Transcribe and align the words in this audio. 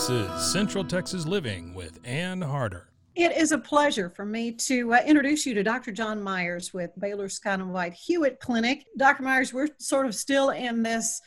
This 0.00 0.08
is 0.08 0.50
Central 0.50 0.82
Texas 0.82 1.26
Living 1.26 1.74
with 1.74 2.00
Ann 2.04 2.40
Harder. 2.40 2.88
It 3.14 3.36
is 3.36 3.52
a 3.52 3.58
pleasure 3.58 4.08
for 4.08 4.24
me 4.24 4.50
to 4.52 4.94
uh, 4.94 5.02
introduce 5.04 5.44
you 5.44 5.52
to 5.52 5.62
Dr. 5.62 5.92
John 5.92 6.22
Myers 6.22 6.72
with 6.72 6.90
Baylor 6.98 7.28
Scott 7.28 7.60
and 7.60 7.70
White 7.70 7.92
Hewitt 7.92 8.40
Clinic. 8.40 8.86
Dr. 8.96 9.22
Myers, 9.22 9.52
we're 9.52 9.68
sort 9.76 10.06
of 10.06 10.14
still 10.14 10.50
in 10.50 10.82
this 10.82 11.20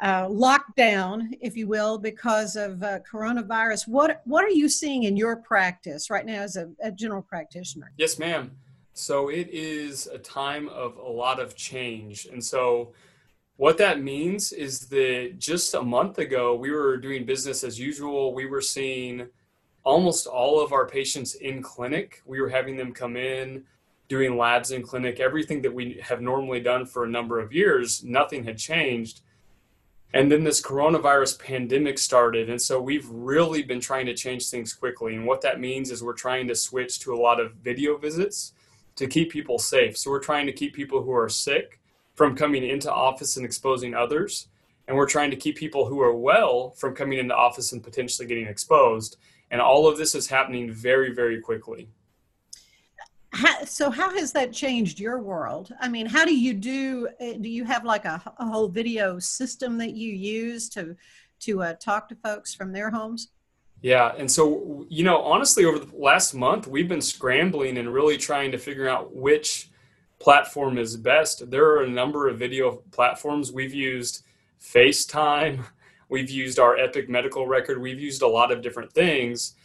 uh, 0.00 0.28
lockdown, 0.28 1.30
if 1.40 1.56
you 1.56 1.66
will, 1.66 1.98
because 1.98 2.54
of 2.54 2.80
uh, 2.84 3.00
coronavirus. 3.00 3.88
What 3.88 4.22
what 4.24 4.44
are 4.44 4.50
you 4.50 4.68
seeing 4.68 5.02
in 5.02 5.16
your 5.16 5.34
practice 5.34 6.08
right 6.08 6.24
now 6.24 6.42
as 6.42 6.54
a, 6.54 6.70
a 6.80 6.92
general 6.92 7.22
practitioner? 7.22 7.90
Yes, 7.96 8.20
ma'am. 8.20 8.52
So 8.92 9.30
it 9.30 9.48
is 9.50 10.06
a 10.06 10.18
time 10.18 10.68
of 10.68 10.96
a 10.96 11.10
lot 11.10 11.40
of 11.40 11.56
change, 11.56 12.26
and 12.26 12.44
so 12.44 12.92
what 13.56 13.78
that 13.78 14.02
means 14.02 14.52
is 14.52 14.88
that 14.88 15.34
just 15.38 15.74
a 15.74 15.82
month 15.82 16.18
ago, 16.18 16.54
we 16.54 16.70
were 16.70 16.96
doing 16.96 17.24
business 17.24 17.62
as 17.64 17.78
usual. 17.78 18.34
We 18.34 18.46
were 18.46 18.60
seeing 18.60 19.28
almost 19.84 20.26
all 20.26 20.62
of 20.62 20.72
our 20.72 20.86
patients 20.86 21.34
in 21.34 21.62
clinic. 21.62 22.22
We 22.24 22.40
were 22.40 22.48
having 22.48 22.76
them 22.76 22.92
come 22.92 23.16
in, 23.16 23.64
doing 24.08 24.36
labs 24.36 24.70
in 24.70 24.82
clinic, 24.82 25.20
everything 25.20 25.62
that 25.62 25.74
we 25.74 26.00
have 26.02 26.20
normally 26.20 26.60
done 26.60 26.86
for 26.86 27.04
a 27.04 27.08
number 27.08 27.40
of 27.40 27.52
years, 27.52 28.02
nothing 28.04 28.44
had 28.44 28.58
changed. 28.58 29.20
And 30.14 30.30
then 30.30 30.44
this 30.44 30.60
coronavirus 30.60 31.38
pandemic 31.38 31.98
started. 31.98 32.50
And 32.50 32.60
so 32.60 32.80
we've 32.80 33.08
really 33.08 33.62
been 33.62 33.80
trying 33.80 34.06
to 34.06 34.14
change 34.14 34.48
things 34.48 34.74
quickly. 34.74 35.14
And 35.14 35.26
what 35.26 35.40
that 35.42 35.60
means 35.60 35.90
is 35.90 36.02
we're 36.02 36.12
trying 36.12 36.46
to 36.48 36.54
switch 36.54 37.00
to 37.00 37.14
a 37.14 37.16
lot 37.16 37.40
of 37.40 37.54
video 37.54 37.96
visits 37.96 38.52
to 38.96 39.06
keep 39.06 39.30
people 39.30 39.58
safe. 39.58 39.96
So 39.96 40.10
we're 40.10 40.20
trying 40.20 40.46
to 40.46 40.52
keep 40.52 40.74
people 40.74 41.02
who 41.02 41.12
are 41.12 41.30
sick 41.30 41.80
from 42.22 42.36
coming 42.36 42.64
into 42.64 42.88
office 42.88 43.36
and 43.36 43.44
exposing 43.44 43.94
others. 43.94 44.46
And 44.86 44.96
we're 44.96 45.08
trying 45.08 45.32
to 45.32 45.36
keep 45.36 45.56
people 45.56 45.86
who 45.86 46.00
are 46.00 46.14
well 46.14 46.70
from 46.70 46.94
coming 46.94 47.18
into 47.18 47.34
office 47.34 47.72
and 47.72 47.82
potentially 47.82 48.28
getting 48.28 48.46
exposed. 48.46 49.16
And 49.50 49.60
all 49.60 49.88
of 49.88 49.98
this 49.98 50.14
is 50.14 50.28
happening 50.28 50.70
very, 50.70 51.12
very 51.12 51.40
quickly. 51.40 51.88
How, 53.32 53.64
so 53.64 53.90
how 53.90 54.14
has 54.16 54.30
that 54.34 54.52
changed 54.52 55.00
your 55.00 55.18
world 55.18 55.72
i 55.80 55.88
mean 55.88 56.04
how 56.04 56.26
do 56.26 56.36
you 56.36 56.52
do 56.52 57.08
uh, 57.18 57.32
do 57.40 57.48
you 57.48 57.64
have 57.64 57.82
like 57.82 58.04
a, 58.04 58.22
a 58.36 58.44
whole 58.44 58.68
video 58.68 59.18
system 59.18 59.78
that 59.78 59.94
you 59.94 60.12
use 60.12 60.68
to 60.68 60.94
to 61.40 61.62
uh, 61.62 61.72
talk 61.80 62.10
to 62.10 62.14
folks 62.16 62.54
from 62.54 62.72
their 62.72 62.90
homes 62.90 63.28
yeah 63.80 64.12
and 64.18 64.30
so 64.30 64.84
you 64.90 65.02
know 65.02 65.22
honestly 65.22 65.64
over 65.64 65.78
the 65.78 65.96
last 65.96 66.34
month 66.34 66.66
we've 66.66 66.90
been 66.90 67.00
scrambling 67.00 67.78
and 67.78 67.94
really 67.94 68.18
trying 68.18 68.52
to 68.52 68.58
figure 68.58 68.86
out 68.86 69.16
which 69.16 69.71
platform 70.22 70.78
is 70.78 70.96
best. 70.96 71.50
There 71.50 71.66
are 71.66 71.82
a 71.82 71.88
number 71.88 72.28
of 72.28 72.38
video 72.38 72.76
platforms. 72.92 73.50
We've 73.50 73.74
used 73.74 74.24
FaceTime, 74.60 75.64
we've 76.08 76.30
used 76.30 76.60
our 76.60 76.76
Epic 76.76 77.08
medical 77.08 77.48
record, 77.48 77.82
we've 77.82 77.98
used 77.98 78.22
a 78.22 78.28
lot 78.28 78.52
of 78.52 78.62
different 78.62 78.92
things. 78.92 79.56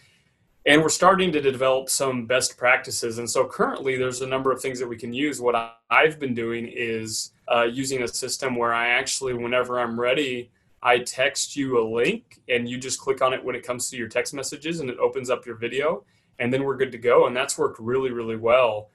And 0.66 0.82
we're 0.82 0.90
starting 0.90 1.32
to 1.32 1.42
develop 1.42 1.90
some 1.90 2.26
best 2.26 2.58
practices. 2.58 3.20
And 3.20 3.30
so 3.30 3.46
currently, 3.46 3.98
there's 3.98 4.22
a 4.22 4.28
number 4.28 4.52
of 4.52 4.60
things 4.60 4.80
that 4.80 4.88
we 4.88 4.98
can 4.98 5.14
use. 5.14 5.40
What 5.40 5.56
I've 5.90 6.20
been 6.20 6.34
doing 6.34 6.68
is 6.68 7.32
uh, 7.48 7.68
using 7.72 8.02
a 8.02 8.08
system 8.08 8.56
where 8.56 8.74
I 8.74 8.88
actually, 8.88 9.36
whenever 9.36 9.80
I'm 9.80 9.98
ready, 9.98 10.50
I 10.82 11.00
text 11.00 11.56
you 11.56 11.80
a 11.80 11.86
link 11.88 12.42
and 12.50 12.68
you 12.68 12.80
just 12.80 13.00
click 13.00 13.22
on 13.22 13.32
it 13.32 13.42
when 13.42 13.56
it 13.56 13.64
comes 13.64 13.90
to 13.92 13.98
your 13.98 14.10
text 14.10 14.34
messages 14.34 14.80
and 14.80 14.90
it 14.90 14.98
opens 14.98 15.30
up 15.30 15.46
your 15.46 15.56
video. 15.56 16.04
And 16.40 16.52
then 16.52 16.64
we're 16.64 16.78
good 16.78 16.92
to 16.92 16.98
go. 16.98 17.28
And 17.28 17.36
that's 17.36 17.58
worked 17.58 17.80
really, 17.80 18.12
really 18.12 18.36
well. 18.38 18.90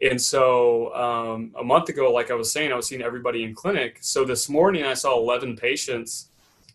And 0.00 0.20
so 0.20 0.94
um, 0.94 1.52
a 1.58 1.64
month 1.64 1.88
ago, 1.88 2.12
like 2.12 2.30
I 2.30 2.34
was 2.34 2.52
saying, 2.52 2.72
I 2.72 2.76
was 2.76 2.86
seeing 2.86 3.02
everybody 3.02 3.44
in 3.44 3.54
clinic. 3.54 3.98
So 4.00 4.24
this 4.24 4.48
morning 4.48 4.84
I 4.84 4.94
saw 4.94 5.18
11 5.18 5.56
patients, 5.56 6.30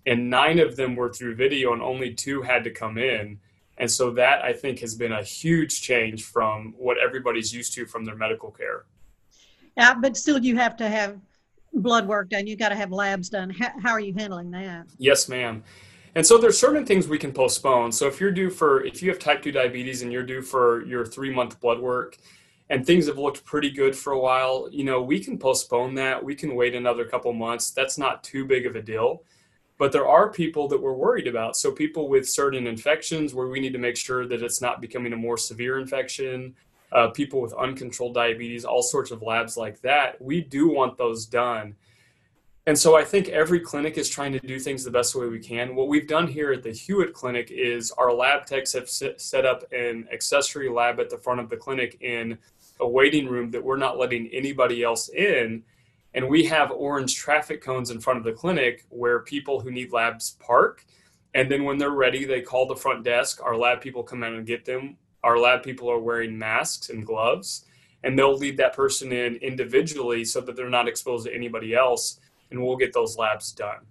and 0.08 0.30
nine 0.30 0.59
of 0.59 0.76
them 0.76 0.96
were 0.96 1.14
through 1.14 1.36
video, 1.36 1.74
and 1.74 1.82
only 1.82 2.14
two 2.14 2.42
had 2.42 2.64
to 2.64 2.72
come 2.72 2.98
in. 2.98 3.40
And 3.78 3.90
so 3.90 4.12
that 4.12 4.44
I 4.44 4.54
think 4.54 4.80
has 4.80 4.96
been 4.96 5.12
a 5.12 5.24
huge 5.24 5.82
change 5.82 6.24
from 6.24 6.74
what 6.78 6.98
everybody's 6.98 7.54
used 7.54 7.74
to 7.76 7.86
from 7.86 8.06
their 8.06 8.16
medical 8.16 8.52
care. 8.52 8.86
Yeah, 9.78 9.94
but 9.94 10.18
still, 10.18 10.40
you 10.40 10.58
have 10.58 10.76
to 10.78 10.90
have 10.90 11.18
blood 11.74 12.08
work 12.08 12.30
done. 12.30 12.48
You 12.48 12.56
got 12.56 12.70
to 12.70 12.76
have 12.76 12.92
labs 12.92 13.30
done. 13.30 13.50
How, 13.52 13.72
how 13.82 13.92
are 13.92 14.00
you 14.00 14.14
handling 14.14 14.52
that? 14.52 14.88
Yes, 14.98 15.30
ma'am. 15.30 15.64
And 16.14 16.26
so 16.26 16.38
there's 16.38 16.59
certain 16.59 16.86
things 16.86 17.08
we 17.08 17.18
can 17.18 17.32
postpone. 17.32 17.92
So 17.94 18.08
if 18.08 18.20
you're 18.20 18.32
due 18.32 18.50
for, 18.50 18.84
if 18.84 19.02
you 19.02 19.09
have 19.09 19.20
type 19.20 19.42
2 19.42 19.52
diabetes 19.52 20.02
and 20.02 20.12
you're 20.12 20.26
due 20.26 20.42
for 20.42 20.86
your 20.86 21.06
three 21.06 21.34
month 21.34 21.59
blood 21.62 21.80
work, 21.80 22.18
and 22.72 22.86
things 22.86 23.06
have 23.08 23.18
looked 23.18 23.44
pretty 23.44 23.70
good 23.70 23.94
for 23.94 24.14
a 24.14 24.20
while, 24.20 24.70
you 24.72 24.86
know, 24.86 25.02
we 25.02 25.20
can 25.20 25.38
postpone 25.38 25.94
that. 25.96 26.24
We 26.24 26.34
can 26.34 26.56
wait 26.56 26.74
another 26.74 27.04
couple 27.04 27.34
months. 27.34 27.72
That's 27.72 27.98
not 27.98 28.24
too 28.24 28.46
big 28.46 28.66
of 28.66 28.78
a 28.78 28.82
deal. 28.82 29.24
But 29.78 29.92
there 29.92 30.08
are 30.08 30.32
people 30.32 30.70
that 30.70 30.82
we're 30.82 30.94
worried 30.94 31.28
about. 31.28 31.58
So, 31.58 31.74
people 31.74 32.08
with 32.08 32.30
certain 32.30 32.68
infections 32.68 33.34
where 33.34 33.48
we 33.48 33.59
need 33.59 33.74
to 33.74 33.80
make 33.80 33.98
sure 33.98 34.26
that 34.26 34.42
it's 34.42 34.62
not 34.62 34.80
becoming 34.80 35.12
a 35.12 35.18
more 35.18 35.38
severe 35.38 35.80
infection, 35.80 36.56
uh, 36.94 37.09
people 37.09 37.42
with 37.42 37.52
uncontrolled 37.54 38.14
diabetes, 38.14 38.64
all 38.64 38.84
sorts 38.84 39.12
of 39.12 39.22
labs 39.22 39.58
like 39.58 39.82
that, 39.82 40.22
we 40.22 40.40
do 40.40 40.70
want 40.70 40.98
those 40.98 41.26
done. 41.26 41.76
And 42.68 42.78
so 42.78 42.96
I 42.96 43.03
think 43.03 43.28
every 43.30 43.59
clinic 43.59 43.98
is 43.98 44.08
trying 44.08 44.32
to 44.34 44.40
do 44.40 44.59
things 44.59 44.84
the 44.84 44.92
best 44.92 45.16
way 45.16 45.28
we 45.28 45.40
can. 45.40 45.76
What 45.76 45.88
we've 45.88 46.08
done 46.08 46.28
here 46.28 46.53
at 46.53 46.62
the 46.62 46.72
Hewitt 46.72 47.12
Clinic 47.14 47.50
is 47.50 47.92
our 47.92 48.14
lab 48.14 48.46
techs 48.46 48.72
have 48.74 48.88
set 48.88 49.46
up 49.46 49.64
an 49.74 50.08
accessory 50.14 50.70
lab 50.70 51.00
at 51.00 51.09
the 51.09 51.18
front 51.18 51.40
of 51.40 51.50
the 51.50 51.58
clinic 51.58 51.98
in 52.02 52.38
a 52.81 52.88
waiting 52.88 53.28
room 53.28 53.52
that 53.52 53.64
we're 53.64 53.78
not 53.78 53.97
letting 53.97 54.28
anybody 54.34 54.84
else 54.84 55.09
in. 55.09 55.64
And 56.14 56.28
we 56.28 56.44
have 56.46 56.72
orange 56.72 57.16
traffic 57.16 57.62
cones 57.62 57.90
in 57.90 58.02
front 58.02 58.18
of 58.18 58.25
the 58.25 58.34
clinic 58.34 58.86
where 58.90 59.19
people 59.19 59.62
who 59.62 59.72
need 59.72 59.94
labs 59.94 60.38
park. 60.40 60.86
And 61.34 61.50
then 61.50 61.64
when 61.64 61.78
they're 61.78 61.91
ready, 61.91 62.25
they 62.25 62.41
call 62.41 62.68
the 62.68 62.75
front 62.75 63.06
desk. 63.06 63.41
Our 63.41 63.56
lab 63.56 63.79
people 63.79 64.03
come 64.03 64.23
out 64.23 64.34
and 64.34 64.46
get 64.46 64.66
them. 64.66 64.97
Our 65.23 65.38
lab 65.38 65.64
people 65.64 65.90
are 65.90 66.00
wearing 66.00 66.38
masks 66.38 66.90
and 66.90 67.06
gloves, 67.06 67.66
and 68.03 68.17
they'll 68.17 68.35
lead 68.35 68.58
that 68.58 68.73
person 68.73 69.11
in 69.11 69.35
individually 69.35 70.26
so 70.26 70.41
that 70.41 70.56
they're 70.56 70.70
not 70.70 70.88
exposed 70.88 71.28
to 71.28 71.34
anybody 71.34 71.76
else, 71.76 72.20
and 72.50 72.61
we'll 72.61 72.76
get 72.76 72.91
those 72.91 73.17
labs 73.17 73.52
done. 73.52 73.85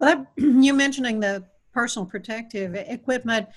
Well, 0.00 0.16
that, 0.16 0.26
you 0.42 0.72
mentioning 0.72 1.20
the 1.20 1.44
personal 1.72 2.06
protective 2.06 2.74
equipment 2.74 3.48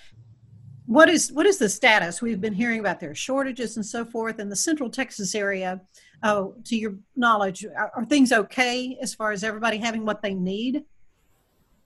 what 0.88 1.10
is 1.10 1.32
what 1.32 1.46
is 1.46 1.58
the 1.58 1.70
status? 1.70 2.22
We've 2.22 2.42
been 2.42 2.54
hearing 2.54 2.80
about 2.80 3.00
their 3.00 3.16
shortages 3.16 3.76
and 3.76 3.86
so 3.86 4.06
forth 4.06 4.40
in 4.40 4.50
the 4.50 4.56
Central 4.56 4.90
Texas 4.90 5.34
area. 5.36 5.82
Uh, 6.24 6.48
to 6.64 6.76
your 6.76 6.96
knowledge, 7.16 7.66
are, 7.66 7.92
are 7.96 8.06
things 8.06 8.32
okay 8.32 8.98
as 9.02 9.14
far 9.14 9.32
as 9.32 9.44
everybody 9.44 9.78
having 9.78 10.06
what 10.06 10.22
they 10.22 10.34
need? 10.34 10.84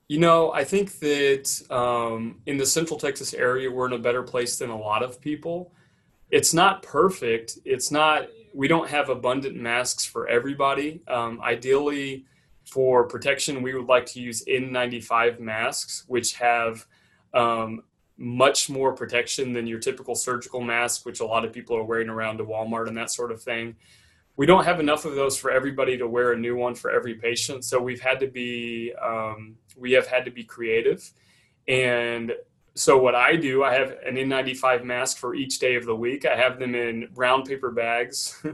You 0.07 0.19
know, 0.19 0.51
I 0.53 0.63
think 0.63 0.97
that 0.99 1.61
um, 1.69 2.41
in 2.45 2.57
the 2.57 2.65
Central 2.65 2.97
Texas 2.97 3.33
area, 3.33 3.69
we're 3.69 3.87
in 3.87 3.93
a 3.93 3.99
better 3.99 4.23
place 4.23 4.57
than 4.57 4.69
a 4.69 4.77
lot 4.77 5.03
of 5.03 5.19
people. 5.19 5.71
It's 6.31 6.53
not 6.53 6.83
perfect. 6.83 7.59
It's 7.65 7.91
not. 7.91 8.27
We 8.53 8.67
don't 8.67 8.89
have 8.89 9.09
abundant 9.09 9.55
masks 9.55 10.05
for 10.05 10.27
everybody. 10.27 11.01
Um, 11.07 11.39
ideally, 11.41 12.25
for 12.65 13.07
protection, 13.07 13.61
we 13.61 13.73
would 13.73 13.87
like 13.87 14.05
to 14.07 14.19
use 14.19 14.43
N95 14.45 15.39
masks, 15.39 16.03
which 16.07 16.33
have 16.35 16.85
um, 17.33 17.83
much 18.19 18.69
more 18.69 18.93
protection 18.93 19.53
than 19.53 19.65
your 19.65 19.79
typical 19.79 20.13
surgical 20.13 20.61
mask, 20.61 21.05
which 21.05 21.21
a 21.21 21.25
lot 21.25 21.45
of 21.45 21.53
people 21.53 21.75
are 21.75 21.83
wearing 21.83 22.09
around 22.09 22.37
to 22.37 22.45
Walmart 22.45 22.87
and 22.87 22.97
that 22.97 23.09
sort 23.09 23.31
of 23.31 23.41
thing. 23.41 23.75
We 24.35 24.45
don't 24.45 24.65
have 24.65 24.79
enough 24.79 25.05
of 25.05 25.15
those 25.15 25.37
for 25.37 25.51
everybody 25.51 25.97
to 25.97 26.07
wear 26.07 26.33
a 26.33 26.37
new 26.37 26.55
one 26.55 26.75
for 26.75 26.91
every 26.91 27.15
patient, 27.15 27.63
so 27.63 27.81
we've 27.81 28.01
had 28.01 28.19
to 28.19 28.27
be 28.27 28.93
um, 29.01 29.55
we 29.77 29.93
have 29.93 30.07
had 30.07 30.25
to 30.25 30.31
be 30.31 30.43
creative. 30.43 31.11
And 31.67 32.33
so 32.75 32.97
what 32.97 33.15
I 33.15 33.35
do, 33.35 33.63
I 33.63 33.73
have 33.73 33.91
an 34.05 34.15
N95 34.15 34.83
mask 34.83 35.17
for 35.17 35.35
each 35.35 35.59
day 35.59 35.75
of 35.75 35.85
the 35.85 35.95
week. 35.95 36.25
I 36.25 36.35
have 36.35 36.59
them 36.59 36.75
in 36.75 37.09
brown 37.13 37.43
paper 37.43 37.71
bags. 37.71 38.41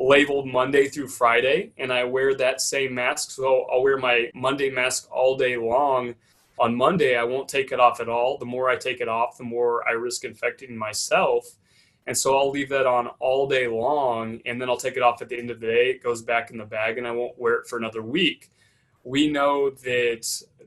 labeled 0.00 0.46
Monday 0.46 0.88
through 0.88 1.08
Friday, 1.08 1.72
and 1.76 1.92
I 1.92 2.04
wear 2.04 2.34
that 2.34 2.62
same 2.62 2.94
mask. 2.94 3.32
So 3.32 3.66
I'll 3.70 3.82
wear 3.82 3.98
my 3.98 4.30
Monday 4.34 4.70
mask 4.70 5.06
all 5.12 5.36
day 5.36 5.56
long. 5.58 6.14
On 6.60 6.76
Monday, 6.76 7.16
I 7.16 7.24
won't 7.24 7.48
take 7.48 7.72
it 7.72 7.80
off 7.80 8.00
at 8.00 8.08
all. 8.10 8.36
The 8.36 8.44
more 8.44 8.68
I 8.68 8.76
take 8.76 9.00
it 9.00 9.08
off, 9.08 9.38
the 9.38 9.44
more 9.44 9.88
I 9.88 9.92
risk 9.92 10.24
infecting 10.24 10.76
myself. 10.76 11.56
And 12.06 12.16
so 12.16 12.36
I'll 12.36 12.50
leave 12.50 12.68
that 12.68 12.86
on 12.86 13.06
all 13.18 13.48
day 13.48 13.66
long, 13.66 14.40
and 14.44 14.60
then 14.60 14.68
I'll 14.68 14.76
take 14.76 14.98
it 14.98 15.02
off 15.02 15.22
at 15.22 15.30
the 15.30 15.38
end 15.38 15.50
of 15.50 15.58
the 15.58 15.66
day. 15.66 15.90
It 15.90 16.02
goes 16.02 16.20
back 16.20 16.50
in 16.50 16.58
the 16.58 16.66
bag, 16.66 16.98
and 16.98 17.06
I 17.06 17.12
won't 17.12 17.38
wear 17.38 17.54
it 17.54 17.66
for 17.66 17.78
another 17.78 18.02
week. 18.02 18.50
We 19.04 19.30
know 19.30 19.70
that 19.70 20.26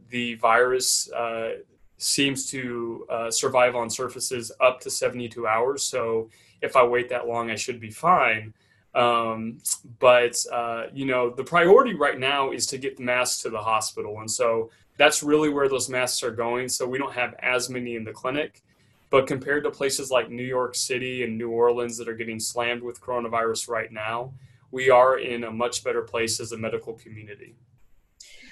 the 0.09 0.33
virus 0.35 1.11
uh, 1.11 1.57
seems 1.97 2.49
to 2.49 3.05
uh, 3.09 3.29
survive 3.29 3.75
on 3.75 3.87
surfaces 3.89 4.51
up 4.59 4.79
to 4.81 4.89
72 4.89 5.45
hours. 5.45 5.83
So 5.83 6.29
if 6.63 6.75
I 6.75 6.83
wait 6.83 7.07
that 7.09 7.27
long, 7.27 7.51
I 7.51 7.55
should 7.55 7.79
be 7.79 7.91
fine. 7.91 8.53
Um, 8.95 9.59
but 9.99 10.43
uh, 10.51 10.85
you 10.93 11.05
know, 11.05 11.29
the 11.29 11.43
priority 11.43 11.93
right 11.93 12.19
now 12.19 12.51
is 12.51 12.65
to 12.67 12.77
get 12.77 12.97
the 12.97 13.03
mask 13.03 13.41
to 13.41 13.49
the 13.49 13.59
hospital, 13.59 14.19
and 14.19 14.29
so 14.29 14.69
that's 14.97 15.23
really 15.23 15.49
where 15.49 15.69
those 15.69 15.89
masks 15.89 16.23
are 16.23 16.31
going. 16.31 16.69
So 16.69 16.87
we 16.87 16.97
don't 16.97 17.13
have 17.13 17.35
as 17.39 17.69
many 17.69 17.95
in 17.95 18.03
the 18.03 18.11
clinic, 18.11 18.61
but 19.09 19.27
compared 19.27 19.63
to 19.63 19.71
places 19.71 20.11
like 20.11 20.29
New 20.29 20.43
York 20.43 20.75
City 20.75 21.23
and 21.23 21.37
New 21.37 21.49
Orleans 21.49 21.97
that 21.97 22.07
are 22.07 22.15
getting 22.15 22.39
slammed 22.39 22.83
with 22.83 23.01
coronavirus 23.01 23.69
right 23.69 23.91
now, 23.91 24.33
we 24.71 24.89
are 24.89 25.19
in 25.19 25.43
a 25.43 25.51
much 25.51 25.83
better 25.83 26.01
place 26.01 26.39
as 26.39 26.51
a 26.51 26.57
medical 26.57 26.93
community. 26.93 27.55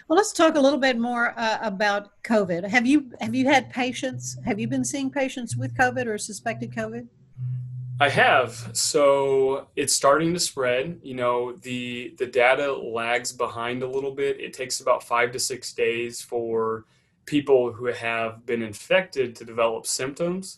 Well, 0.08 0.18
let's 0.18 0.34
talk 0.34 0.56
a 0.56 0.60
little 0.60 0.80
bit 0.80 1.00
more 1.00 1.34
uh, 1.38 1.60
about 1.62 2.22
COVID. 2.24 2.68
Have 2.68 2.86
you 2.86 3.12
have 3.22 3.34
you 3.34 3.48
had 3.48 3.70
patients? 3.70 4.38
Have 4.46 4.60
you 4.60 4.68
been 4.68 4.84
seeing 4.84 5.10
patients 5.10 5.56
with 5.56 5.76
COVID 5.76 6.06
or 6.06 6.18
suspected 6.18 6.72
COVID? 6.74 7.08
I 8.02 8.10
have. 8.10 8.72
So 8.74 9.68
it's 9.76 9.94
starting 9.94 10.34
to 10.34 10.40
spread. 10.40 11.00
You 11.04 11.14
know, 11.14 11.52
the 11.52 12.16
the 12.18 12.26
data 12.26 12.74
lags 12.74 13.32
behind 13.32 13.84
a 13.84 13.88
little 13.88 14.10
bit. 14.10 14.40
It 14.40 14.54
takes 14.54 14.82
about 14.82 15.04
five 15.04 15.32
to 15.34 15.40
six 15.40 15.72
days 15.72 16.20
for 16.20 16.86
people 17.28 17.72
who 17.72 17.86
have 17.86 18.44
been 18.48 18.64
infected 18.64 19.36
to 19.36 19.46
develop 19.46 19.86
symptoms. 19.86 20.58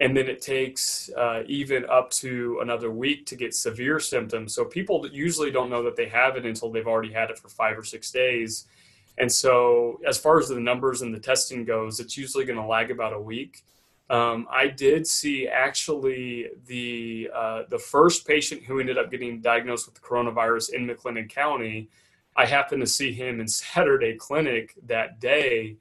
And 0.00 0.16
then 0.16 0.26
it 0.26 0.42
takes 0.42 1.08
uh, 1.16 1.44
even 1.46 1.84
up 1.88 2.10
to 2.22 2.58
another 2.60 2.90
week 2.90 3.26
to 3.26 3.36
get 3.36 3.54
severe 3.54 4.00
symptoms. 4.00 4.52
So 4.52 4.64
people 4.64 5.06
usually 5.06 5.52
don't 5.52 5.70
know 5.70 5.84
that 5.84 5.94
they 5.94 6.08
have 6.08 6.34
it 6.34 6.44
until 6.44 6.72
they've 6.72 6.88
already 6.88 7.12
had 7.12 7.30
it 7.30 7.38
for 7.38 7.48
five 7.48 7.78
or 7.78 7.84
six 7.84 8.10
days. 8.10 8.66
And 9.18 9.30
so, 9.30 10.00
as 10.04 10.18
far 10.18 10.40
as 10.40 10.48
the 10.48 10.58
numbers 10.58 11.02
and 11.02 11.14
the 11.14 11.20
testing 11.20 11.64
goes, 11.64 12.00
it's 12.00 12.16
usually 12.18 12.44
going 12.44 12.58
to 12.58 12.66
lag 12.66 12.90
about 12.90 13.12
a 13.12 13.20
week. 13.20 13.62
Um, 14.12 14.46
I 14.50 14.66
did 14.68 15.06
see 15.06 15.48
actually 15.48 16.50
the 16.66 17.30
uh, 17.34 17.62
the 17.70 17.78
first 17.78 18.26
patient 18.26 18.62
who 18.62 18.78
ended 18.78 18.98
up 18.98 19.10
getting 19.10 19.40
diagnosed 19.40 19.86
with 19.86 19.94
the 19.94 20.02
coronavirus 20.02 20.74
in 20.74 20.86
McLennan 20.86 21.30
County. 21.30 21.88
I 22.36 22.44
happened 22.44 22.82
to 22.82 22.86
see 22.86 23.12
him 23.12 23.40
in 23.40 23.48
Saturday 23.48 24.16
clinic 24.16 24.74
that 24.86 25.18
day, 25.18 25.78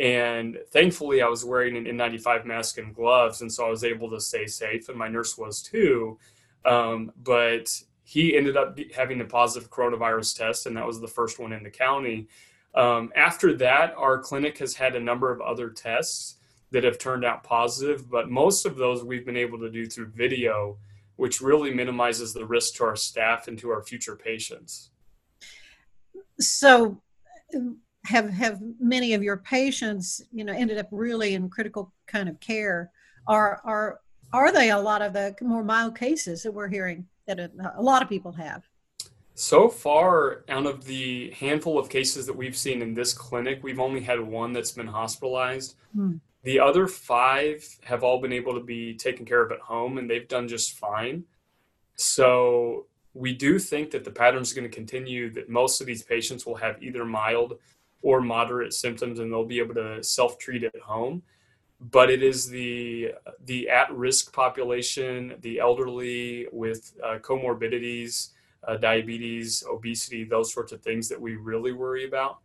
and 0.00 0.58
thankfully 0.72 1.22
I 1.22 1.28
was 1.28 1.44
wearing 1.44 1.76
an 1.76 1.84
N95 1.84 2.44
mask 2.46 2.78
and 2.78 2.92
gloves, 2.92 3.42
and 3.42 3.52
so 3.52 3.64
I 3.64 3.70
was 3.70 3.84
able 3.84 4.10
to 4.10 4.20
stay 4.20 4.46
safe, 4.46 4.88
and 4.88 4.98
my 4.98 5.06
nurse 5.06 5.38
was 5.38 5.62
too. 5.62 6.18
Um, 6.64 7.12
but 7.22 7.72
he 8.02 8.36
ended 8.36 8.56
up 8.56 8.76
having 8.92 9.20
a 9.20 9.24
positive 9.24 9.70
coronavirus 9.70 10.36
test, 10.36 10.66
and 10.66 10.76
that 10.76 10.86
was 10.86 11.00
the 11.00 11.06
first 11.06 11.38
one 11.38 11.52
in 11.52 11.62
the 11.62 11.70
county. 11.70 12.26
Um, 12.74 13.12
after 13.14 13.54
that, 13.58 13.94
our 13.96 14.18
clinic 14.18 14.58
has 14.58 14.74
had 14.74 14.96
a 14.96 15.00
number 15.00 15.30
of 15.30 15.40
other 15.40 15.70
tests 15.70 16.37
that 16.70 16.84
have 16.84 16.98
turned 16.98 17.24
out 17.24 17.42
positive, 17.42 18.10
but 18.10 18.30
most 18.30 18.66
of 18.66 18.76
those 18.76 19.02
we've 19.02 19.24
been 19.24 19.36
able 19.36 19.58
to 19.58 19.70
do 19.70 19.86
through 19.86 20.08
video, 20.08 20.76
which 21.16 21.40
really 21.40 21.72
minimizes 21.72 22.32
the 22.32 22.44
risk 22.44 22.74
to 22.74 22.84
our 22.84 22.96
staff 22.96 23.48
and 23.48 23.58
to 23.58 23.70
our 23.70 23.82
future 23.82 24.16
patients. 24.16 24.90
So, 26.40 27.00
have 28.04 28.30
have 28.30 28.60
many 28.78 29.14
of 29.14 29.22
your 29.22 29.38
patients, 29.38 30.22
you 30.32 30.44
know, 30.44 30.52
ended 30.52 30.78
up 30.78 30.88
really 30.90 31.34
in 31.34 31.48
critical 31.48 31.92
kind 32.06 32.28
of 32.28 32.38
care? 32.40 32.90
Are 33.26 33.60
are 33.64 34.00
are 34.32 34.52
they 34.52 34.70
a 34.70 34.78
lot 34.78 35.02
of 35.02 35.12
the 35.12 35.34
more 35.40 35.64
mild 35.64 35.98
cases 35.98 36.42
that 36.42 36.52
we're 36.52 36.68
hearing 36.68 37.06
that 37.26 37.40
a, 37.40 37.50
a 37.76 37.82
lot 37.82 38.02
of 38.02 38.08
people 38.08 38.32
have? 38.32 38.68
So 39.34 39.68
far, 39.68 40.44
out 40.48 40.66
of 40.66 40.84
the 40.84 41.30
handful 41.30 41.78
of 41.78 41.88
cases 41.88 42.26
that 42.26 42.36
we've 42.36 42.56
seen 42.56 42.82
in 42.82 42.92
this 42.92 43.12
clinic, 43.12 43.60
we've 43.62 43.78
only 43.78 44.00
had 44.00 44.20
one 44.20 44.52
that's 44.52 44.72
been 44.72 44.88
hospitalized. 44.88 45.76
Hmm. 45.94 46.16
The 46.44 46.60
other 46.60 46.86
five 46.86 47.64
have 47.84 48.04
all 48.04 48.20
been 48.20 48.32
able 48.32 48.54
to 48.54 48.60
be 48.60 48.94
taken 48.94 49.26
care 49.26 49.42
of 49.42 49.52
at 49.52 49.60
home 49.60 49.98
and 49.98 50.08
they've 50.08 50.28
done 50.28 50.48
just 50.48 50.78
fine. 50.78 51.24
So 51.96 52.86
we 53.14 53.34
do 53.34 53.58
think 53.58 53.90
that 53.90 54.04
the 54.04 54.10
pattern 54.10 54.42
is 54.42 54.52
going 54.52 54.68
to 54.68 54.74
continue, 54.74 55.30
that 55.32 55.48
most 55.48 55.80
of 55.80 55.86
these 55.86 56.02
patients 56.02 56.46
will 56.46 56.54
have 56.56 56.82
either 56.82 57.04
mild 57.04 57.58
or 58.02 58.20
moderate 58.20 58.72
symptoms 58.72 59.18
and 59.18 59.32
they'll 59.32 59.44
be 59.44 59.58
able 59.58 59.74
to 59.74 60.02
self 60.02 60.38
treat 60.38 60.62
at 60.62 60.78
home. 60.80 61.22
But 61.80 62.10
it 62.10 62.22
is 62.22 62.48
the, 62.48 63.12
the 63.44 63.68
at 63.68 63.92
risk 63.92 64.32
population, 64.32 65.34
the 65.40 65.58
elderly 65.58 66.46
with 66.52 66.92
uh, 67.04 67.18
comorbidities, 67.18 68.30
uh, 68.66 68.76
diabetes, 68.76 69.64
obesity, 69.68 70.24
those 70.24 70.52
sorts 70.52 70.72
of 70.72 70.82
things 70.82 71.08
that 71.08 71.20
we 71.20 71.36
really 71.36 71.72
worry 71.72 72.06
about. 72.06 72.38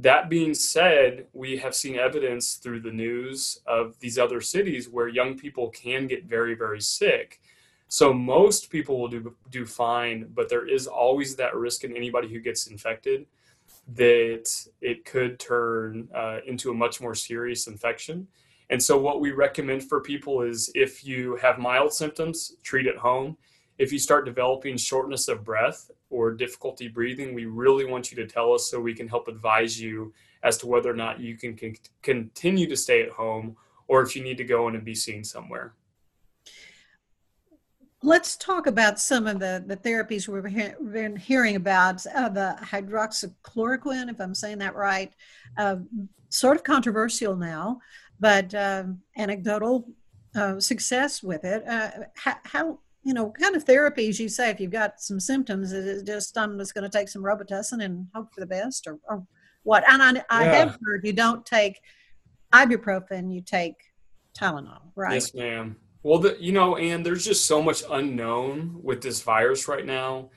That 0.00 0.28
being 0.28 0.54
said, 0.54 1.26
we 1.32 1.56
have 1.56 1.74
seen 1.74 1.96
evidence 1.96 2.54
through 2.54 2.82
the 2.82 2.92
news 2.92 3.60
of 3.66 3.98
these 3.98 4.16
other 4.16 4.40
cities 4.40 4.88
where 4.88 5.08
young 5.08 5.36
people 5.36 5.70
can 5.70 6.06
get 6.06 6.24
very, 6.24 6.54
very 6.54 6.80
sick. 6.80 7.40
So 7.88 8.12
most 8.12 8.70
people 8.70 9.00
will 9.00 9.08
do 9.08 9.34
do 9.50 9.66
fine, 9.66 10.30
but 10.34 10.48
there 10.48 10.68
is 10.68 10.86
always 10.86 11.34
that 11.36 11.56
risk 11.56 11.82
in 11.82 11.96
anybody 11.96 12.28
who 12.28 12.38
gets 12.38 12.68
infected 12.68 13.26
that 13.94 14.48
it 14.80 15.04
could 15.04 15.40
turn 15.40 16.08
uh, 16.14 16.38
into 16.46 16.70
a 16.70 16.74
much 16.74 17.00
more 17.00 17.14
serious 17.14 17.66
infection. 17.66 18.28
And 18.70 18.80
so 18.80 18.98
what 18.98 19.20
we 19.20 19.32
recommend 19.32 19.82
for 19.82 20.00
people 20.00 20.42
is 20.42 20.70
if 20.74 21.04
you 21.04 21.36
have 21.36 21.58
mild 21.58 21.92
symptoms, 21.92 22.54
treat 22.62 22.86
at 22.86 22.98
home 22.98 23.36
if 23.78 23.92
you 23.92 23.98
start 23.98 24.26
developing 24.26 24.76
shortness 24.76 25.26
of 25.26 25.42
breath 25.42 25.90
or 26.10 26.32
difficulty 26.32 26.88
breathing, 26.88 27.34
we 27.34 27.46
really 27.46 27.84
want 27.84 28.10
you 28.10 28.16
to 28.16 28.26
tell 28.26 28.52
us 28.52 28.70
so 28.70 28.80
we 28.80 28.94
can 28.94 29.08
help 29.08 29.28
advise 29.28 29.80
you 29.80 30.12
as 30.42 30.56
to 30.58 30.66
whether 30.66 30.90
or 30.90 30.94
not 30.96 31.20
you 31.20 31.36
can, 31.36 31.54
can 31.54 31.76
continue 32.02 32.68
to 32.68 32.76
stay 32.76 33.02
at 33.02 33.10
home 33.10 33.56
or 33.88 34.02
if 34.02 34.14
you 34.14 34.22
need 34.22 34.36
to 34.36 34.44
go 34.44 34.68
in 34.68 34.74
and 34.74 34.84
be 34.84 34.94
seen 34.94 35.24
somewhere. 35.24 35.74
Let's 38.02 38.36
talk 38.36 38.68
about 38.68 39.00
some 39.00 39.26
of 39.26 39.40
the, 39.40 39.64
the 39.66 39.76
therapies 39.76 40.28
we've 40.28 40.92
been 40.92 41.16
hearing 41.16 41.56
about. 41.56 42.06
Uh, 42.06 42.28
the 42.28 42.56
hydroxychloroquine, 42.60 44.08
if 44.08 44.20
I'm 44.20 44.36
saying 44.36 44.58
that 44.58 44.76
right, 44.76 45.12
uh, 45.56 45.76
sort 46.28 46.56
of 46.56 46.62
controversial 46.62 47.34
now, 47.34 47.80
but 48.20 48.54
um, 48.54 49.00
anecdotal 49.16 49.88
uh, 50.36 50.60
success 50.60 51.22
with 51.24 51.44
it. 51.44 51.66
Uh, 51.66 51.90
how 52.44 52.78
you 53.08 53.14
know, 53.14 53.30
kind 53.30 53.56
of 53.56 53.64
therapies 53.64 54.18
you 54.18 54.28
say 54.28 54.50
if 54.50 54.60
you've 54.60 54.70
got 54.70 55.00
some 55.00 55.18
symptoms, 55.18 55.72
is 55.72 56.02
it 56.02 56.06
just 56.06 56.36
I'm 56.36 56.58
just 56.58 56.74
going 56.74 56.84
to 56.84 56.90
take 56.90 57.08
some 57.08 57.22
Robitussin 57.22 57.82
and 57.82 58.06
hope 58.14 58.34
for 58.34 58.40
the 58.40 58.46
best, 58.46 58.86
or, 58.86 58.98
or 59.08 59.26
what? 59.62 59.82
And 59.88 60.02
I, 60.02 60.22
I 60.28 60.44
yeah. 60.44 60.52
have 60.56 60.78
heard 60.84 61.06
you 61.06 61.14
don't 61.14 61.44
take 61.46 61.80
ibuprofen, 62.52 63.32
you 63.32 63.40
take 63.40 63.76
Tylenol, 64.38 64.82
right? 64.94 65.14
Yes, 65.14 65.32
ma'am. 65.32 65.76
Well, 66.02 66.18
the, 66.18 66.36
you 66.38 66.52
know, 66.52 66.76
and 66.76 67.04
there's 67.04 67.24
just 67.24 67.46
so 67.46 67.62
much 67.62 67.82
unknown 67.90 68.78
with 68.82 69.00
this 69.00 69.22
virus 69.22 69.68
right 69.68 69.86
now. 69.86 70.28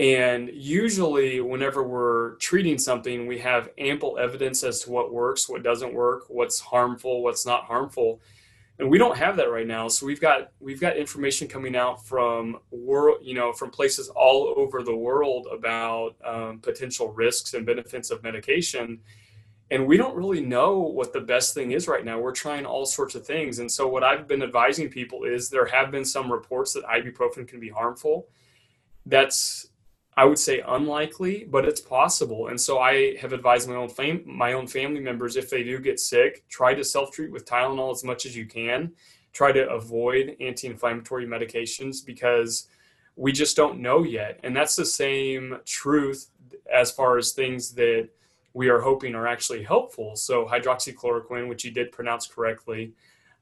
And 0.00 0.50
usually, 0.52 1.40
whenever 1.40 1.84
we're 1.84 2.34
treating 2.38 2.76
something, 2.76 3.28
we 3.28 3.38
have 3.38 3.68
ample 3.78 4.18
evidence 4.18 4.64
as 4.64 4.80
to 4.80 4.90
what 4.90 5.12
works, 5.12 5.48
what 5.48 5.62
doesn't 5.62 5.94
work, 5.94 6.24
what's 6.26 6.58
harmful, 6.58 7.22
what's 7.22 7.46
not 7.46 7.66
harmful 7.66 8.20
and 8.80 8.88
we 8.88 8.96
don't 8.96 9.16
have 9.16 9.36
that 9.36 9.50
right 9.50 9.66
now. 9.66 9.88
So 9.88 10.06
we've 10.06 10.20
got 10.20 10.52
we've 10.58 10.80
got 10.80 10.96
information 10.96 11.46
coming 11.46 11.76
out 11.76 12.04
from 12.06 12.56
world 12.70 13.18
you 13.22 13.34
know 13.34 13.52
from 13.52 13.70
places 13.70 14.08
all 14.08 14.54
over 14.56 14.82
the 14.82 14.96
world 14.96 15.46
about 15.52 16.16
um, 16.24 16.60
potential 16.60 17.12
risks 17.12 17.52
and 17.54 17.66
benefits 17.66 18.10
of 18.10 18.22
medication. 18.22 19.00
And 19.70 19.86
we 19.86 19.96
don't 19.96 20.16
really 20.16 20.40
know 20.40 20.80
what 20.80 21.12
the 21.12 21.20
best 21.20 21.54
thing 21.54 21.70
is 21.72 21.86
right 21.86 22.04
now. 22.04 22.18
We're 22.18 22.32
trying 22.32 22.66
all 22.66 22.84
sorts 22.86 23.14
of 23.14 23.24
things. 23.24 23.60
And 23.60 23.70
so 23.70 23.86
what 23.86 24.02
i've 24.02 24.26
been 24.26 24.42
advising 24.42 24.88
people 24.88 25.24
is 25.24 25.50
there 25.50 25.66
have 25.66 25.90
been 25.90 26.04
some 26.04 26.32
reports 26.32 26.72
that 26.72 26.84
ibuprofen 26.84 27.46
can 27.46 27.60
be 27.60 27.68
harmful. 27.68 28.28
That's 29.04 29.69
I 30.20 30.24
would 30.24 30.38
say 30.38 30.62
unlikely, 30.68 31.46
but 31.48 31.64
it's 31.64 31.80
possible. 31.80 32.48
And 32.48 32.60
so 32.60 32.78
I 32.78 33.16
have 33.22 33.32
advised 33.32 33.66
my 33.66 33.76
own 33.76 33.88
fam- 33.88 34.22
my 34.26 34.52
own 34.52 34.66
family 34.66 35.00
members 35.00 35.34
if 35.34 35.48
they 35.48 35.62
do 35.62 35.78
get 35.78 35.98
sick, 35.98 36.44
try 36.50 36.74
to 36.74 36.84
self 36.84 37.10
treat 37.10 37.32
with 37.32 37.46
Tylenol 37.46 37.90
as 37.90 38.04
much 38.04 38.26
as 38.26 38.36
you 38.36 38.44
can. 38.44 38.92
Try 39.32 39.50
to 39.52 39.66
avoid 39.70 40.36
anti-inflammatory 40.38 41.26
medications 41.26 42.04
because 42.04 42.68
we 43.16 43.32
just 43.32 43.56
don't 43.56 43.80
know 43.80 44.02
yet. 44.02 44.38
And 44.44 44.54
that's 44.54 44.76
the 44.76 44.84
same 44.84 45.56
truth 45.64 46.28
as 46.70 46.90
far 46.90 47.16
as 47.16 47.32
things 47.32 47.70
that 47.76 48.10
we 48.52 48.68
are 48.68 48.80
hoping 48.80 49.14
are 49.14 49.26
actually 49.26 49.62
helpful. 49.62 50.16
So 50.16 50.44
hydroxychloroquine, 50.44 51.48
which 51.48 51.64
you 51.64 51.70
did 51.70 51.92
pronounce 51.92 52.26
correctly, 52.26 52.92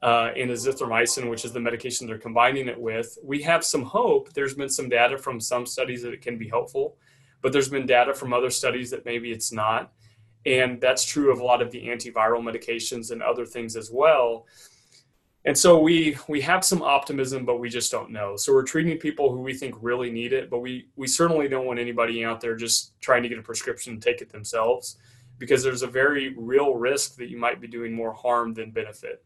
uh, 0.03 0.31
and 0.37 0.51
azithromycin, 0.51 1.29
which 1.29 1.45
is 1.45 1.53
the 1.53 1.61
medication 1.61 2.07
they're 2.07 2.19
combining 2.19 2.69
it 2.69 2.81
with, 2.81 3.19
we 3.23 3.43
have 3.43 3.65
some 3.65 3.83
hope. 3.83 4.33
There's 4.33 4.55
been 4.55 4.69
some 4.69 4.89
data 4.89 5.19
from 5.19 5.41
some 5.41 5.67
studies 5.67 6.03
that 6.03 6.13
it 6.13 6.23
can 6.23 6.39
be 6.39 6.49
helpful, 6.49 6.97
but 7.43 7.53
there's 7.53 7.69
been 7.69 7.87
data 7.87 8.15
from 8.15 8.33
other 8.33 8.51
studies 8.51 8.91
that 8.91 9.05
maybe 9.05 9.33
it's 9.33 9.53
not. 9.53 9.93
And 10.47 10.81
that's 10.81 11.05
true 11.05 11.33
of 11.33 11.41
a 11.41 11.45
lot 11.45 11.61
of 11.61 11.71
the 11.73 11.87
antiviral 11.87 12.43
medications 12.43 13.11
and 13.11 13.23
other 13.23 13.45
things 13.45 13.77
as 13.77 13.91
well. 13.91 14.47
And 15.45 15.57
so 15.57 15.81
we 15.81 16.17
we 16.29 16.41
have 16.43 16.65
some 16.65 16.83
optimism, 16.83 17.45
but 17.45 17.59
we 17.59 17.69
just 17.69 17.91
don't 17.91 18.11
know. 18.11 18.37
So 18.37 18.53
we're 18.53 18.63
treating 18.63 18.99
people 18.99 19.33
who 19.33 19.41
we 19.41 19.55
think 19.55 19.75
really 19.81 20.11
need 20.11 20.33
it, 20.33 20.51
but 20.51 20.59
we 20.59 20.89
we 20.97 21.07
certainly 21.07 21.49
don't 21.49 21.67
want 21.67 21.79
anybody 21.79 22.25
out 22.25 22.41
there 22.41 22.55
just 22.55 23.01
trying 23.01 23.23
to 23.23 23.29
get 23.29 23.39
a 23.39 23.43
prescription 23.43 23.95
and 23.95 24.03
take 24.03 24.21
it 24.21 24.31
themselves, 24.31 24.99
because 25.39 25.63
there's 25.63 25.83
a 25.83 25.87
very 25.87 26.35
real 26.37 26.75
risk 26.75 27.17
that 27.17 27.31
you 27.31 27.39
might 27.39 27.61
be 27.61 27.69
doing 27.69 27.93
more 27.93 28.13
harm 28.13 28.53
than 28.53 28.71
benefit. 28.71 29.25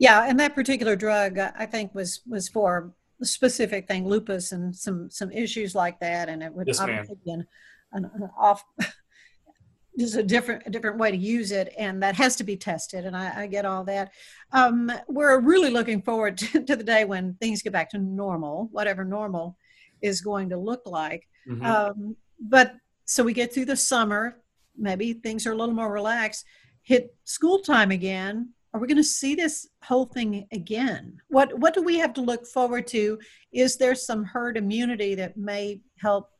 Yeah, 0.00 0.24
and 0.26 0.40
that 0.40 0.54
particular 0.54 0.96
drug, 0.96 1.38
I 1.38 1.66
think, 1.66 1.94
was 1.94 2.22
was 2.26 2.48
for 2.48 2.94
a 3.20 3.24
specific 3.24 3.86
thing, 3.86 4.08
lupus, 4.08 4.50
and 4.50 4.74
some 4.74 5.10
some 5.10 5.30
issues 5.30 5.74
like 5.74 6.00
that, 6.00 6.30
and 6.30 6.42
it 6.42 6.52
would 6.52 6.68
yes, 6.68 6.80
obviously 6.80 7.16
be 7.22 7.32
an, 7.32 7.46
an, 7.92 8.10
an 8.14 8.30
off. 8.36 8.64
just 9.98 10.16
a 10.16 10.22
different 10.22 10.62
a 10.64 10.70
different 10.70 10.96
way 10.96 11.10
to 11.10 11.16
use 11.18 11.52
it, 11.52 11.74
and 11.76 12.02
that 12.02 12.14
has 12.14 12.34
to 12.36 12.44
be 12.44 12.56
tested. 12.56 13.04
And 13.04 13.14
I, 13.14 13.42
I 13.42 13.46
get 13.46 13.66
all 13.66 13.84
that. 13.84 14.10
Um, 14.52 14.90
we're 15.06 15.38
really 15.38 15.68
looking 15.68 16.00
forward 16.00 16.38
to, 16.38 16.64
to, 16.64 16.76
the 16.76 16.84
day 16.84 17.04
when 17.04 17.34
things 17.34 17.60
get 17.60 17.74
back 17.74 17.90
to 17.90 17.98
normal, 17.98 18.70
whatever 18.72 19.04
normal 19.04 19.58
is 20.00 20.22
going 20.22 20.48
to 20.48 20.56
look 20.56 20.80
like. 20.86 21.28
Mm-hmm. 21.46 21.66
Um, 21.66 22.16
but 22.40 22.74
so 23.04 23.22
we 23.22 23.34
get 23.34 23.52
through 23.52 23.66
the 23.66 23.76
summer, 23.76 24.40
maybe 24.78 25.12
things 25.12 25.46
are 25.46 25.52
a 25.52 25.56
little 25.56 25.74
more 25.74 25.92
relaxed. 25.92 26.46
Hit 26.80 27.14
school 27.24 27.58
time 27.58 27.90
again 27.90 28.54
are 28.72 28.80
we 28.80 28.86
going 28.86 28.96
to 28.96 29.04
see 29.04 29.34
this 29.34 29.68
whole 29.82 30.06
thing 30.06 30.46
again? 30.52 31.20
What 31.28 31.58
what 31.58 31.74
do 31.74 31.82
we 31.82 31.98
have 31.98 32.14
to 32.14 32.20
look 32.20 32.46
forward 32.46 32.86
to? 32.88 33.18
Is 33.52 33.76
there 33.76 33.94
some 33.94 34.24
herd 34.24 34.56
immunity 34.56 35.14
that 35.16 35.36
may 35.36 35.80
help 35.96 36.30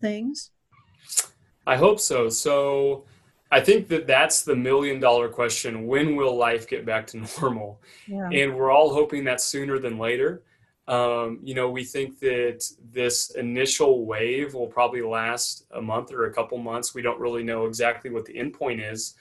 things? 0.00 0.50
I 1.66 1.76
hope 1.76 1.98
so. 1.98 2.28
So 2.28 3.04
I 3.50 3.60
think 3.60 3.88
that 3.88 4.06
that's 4.06 4.42
the 4.42 4.54
million 4.54 5.00
dollar 5.00 5.28
question. 5.28 5.86
When 5.86 6.14
will 6.14 6.36
life 6.36 6.68
get 6.68 6.86
back 6.86 7.06
to 7.08 7.26
normal? 7.40 7.80
Yeah. 8.06 8.28
And 8.32 8.54
we're 8.54 8.70
all 8.70 8.94
hoping 8.94 9.24
that 9.24 9.40
sooner 9.40 9.78
than 9.78 9.98
later. 9.98 10.42
Um, 10.88 11.40
you 11.42 11.54
know, 11.56 11.68
we 11.68 11.82
think 11.82 12.20
that 12.20 12.64
this 12.92 13.30
initial 13.30 14.06
wave 14.06 14.54
will 14.54 14.68
probably 14.68 15.02
last 15.02 15.64
a 15.72 15.82
month 15.82 16.12
or 16.12 16.26
a 16.26 16.32
couple 16.32 16.58
months. 16.58 16.94
We 16.94 17.02
don't 17.02 17.18
really 17.18 17.42
know 17.42 17.66
exactly 17.66 18.08
what 18.08 18.24
the 18.24 18.34
endpoint 18.34 18.88
is 18.88 19.16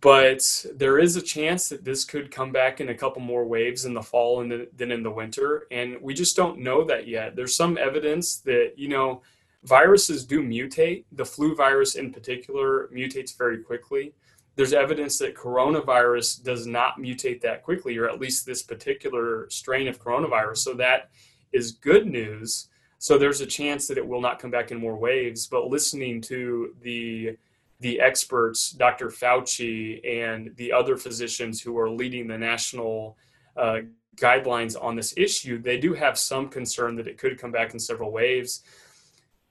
but 0.00 0.64
there 0.74 0.98
is 0.98 1.16
a 1.16 1.22
chance 1.22 1.68
that 1.68 1.84
this 1.84 2.04
could 2.04 2.30
come 2.30 2.52
back 2.52 2.80
in 2.80 2.90
a 2.90 2.94
couple 2.94 3.20
more 3.20 3.44
waves 3.44 3.84
in 3.84 3.94
the 3.94 4.02
fall 4.02 4.40
and 4.40 4.50
the, 4.50 4.68
than 4.76 4.92
in 4.92 5.02
the 5.02 5.10
winter 5.10 5.66
and 5.72 5.96
we 6.00 6.14
just 6.14 6.36
don't 6.36 6.58
know 6.58 6.84
that 6.84 7.08
yet. 7.08 7.34
There's 7.34 7.56
some 7.56 7.76
evidence 7.76 8.36
that 8.38 8.74
you 8.76 8.88
know 8.88 9.22
viruses 9.64 10.24
do 10.24 10.40
mutate. 10.40 11.04
The 11.12 11.24
flu 11.24 11.56
virus 11.56 11.96
in 11.96 12.12
particular 12.12 12.88
mutates 12.94 13.36
very 13.36 13.58
quickly. 13.58 14.14
There's 14.54 14.72
evidence 14.72 15.18
that 15.18 15.34
coronavirus 15.34 16.44
does 16.44 16.66
not 16.66 16.98
mutate 16.98 17.40
that 17.40 17.64
quickly 17.64 17.96
or 17.98 18.08
at 18.08 18.20
least 18.20 18.46
this 18.46 18.62
particular 18.62 19.50
strain 19.50 19.88
of 19.88 20.00
coronavirus 20.00 20.58
so 20.58 20.74
that 20.74 21.10
is 21.52 21.72
good 21.72 22.06
news. 22.06 22.68
So 22.98 23.18
there's 23.18 23.40
a 23.40 23.46
chance 23.46 23.88
that 23.88 23.98
it 23.98 24.06
will 24.06 24.20
not 24.20 24.38
come 24.38 24.52
back 24.52 24.70
in 24.70 24.78
more 24.78 24.96
waves 24.96 25.48
but 25.48 25.66
listening 25.66 26.20
to 26.22 26.76
the 26.82 27.36
the 27.82 28.00
experts, 28.00 28.70
Dr. 28.70 29.08
Fauci 29.08 30.00
and 30.08 30.54
the 30.56 30.72
other 30.72 30.96
physicians 30.96 31.60
who 31.60 31.76
are 31.76 31.90
leading 31.90 32.28
the 32.28 32.38
national 32.38 33.18
uh, 33.56 33.80
guidelines 34.16 34.80
on 34.80 34.94
this 34.94 35.12
issue, 35.16 35.60
they 35.60 35.78
do 35.78 35.92
have 35.92 36.16
some 36.16 36.48
concern 36.48 36.94
that 36.96 37.08
it 37.08 37.18
could 37.18 37.38
come 37.38 37.50
back 37.50 37.74
in 37.74 37.80
several 37.80 38.12
waves. 38.12 38.62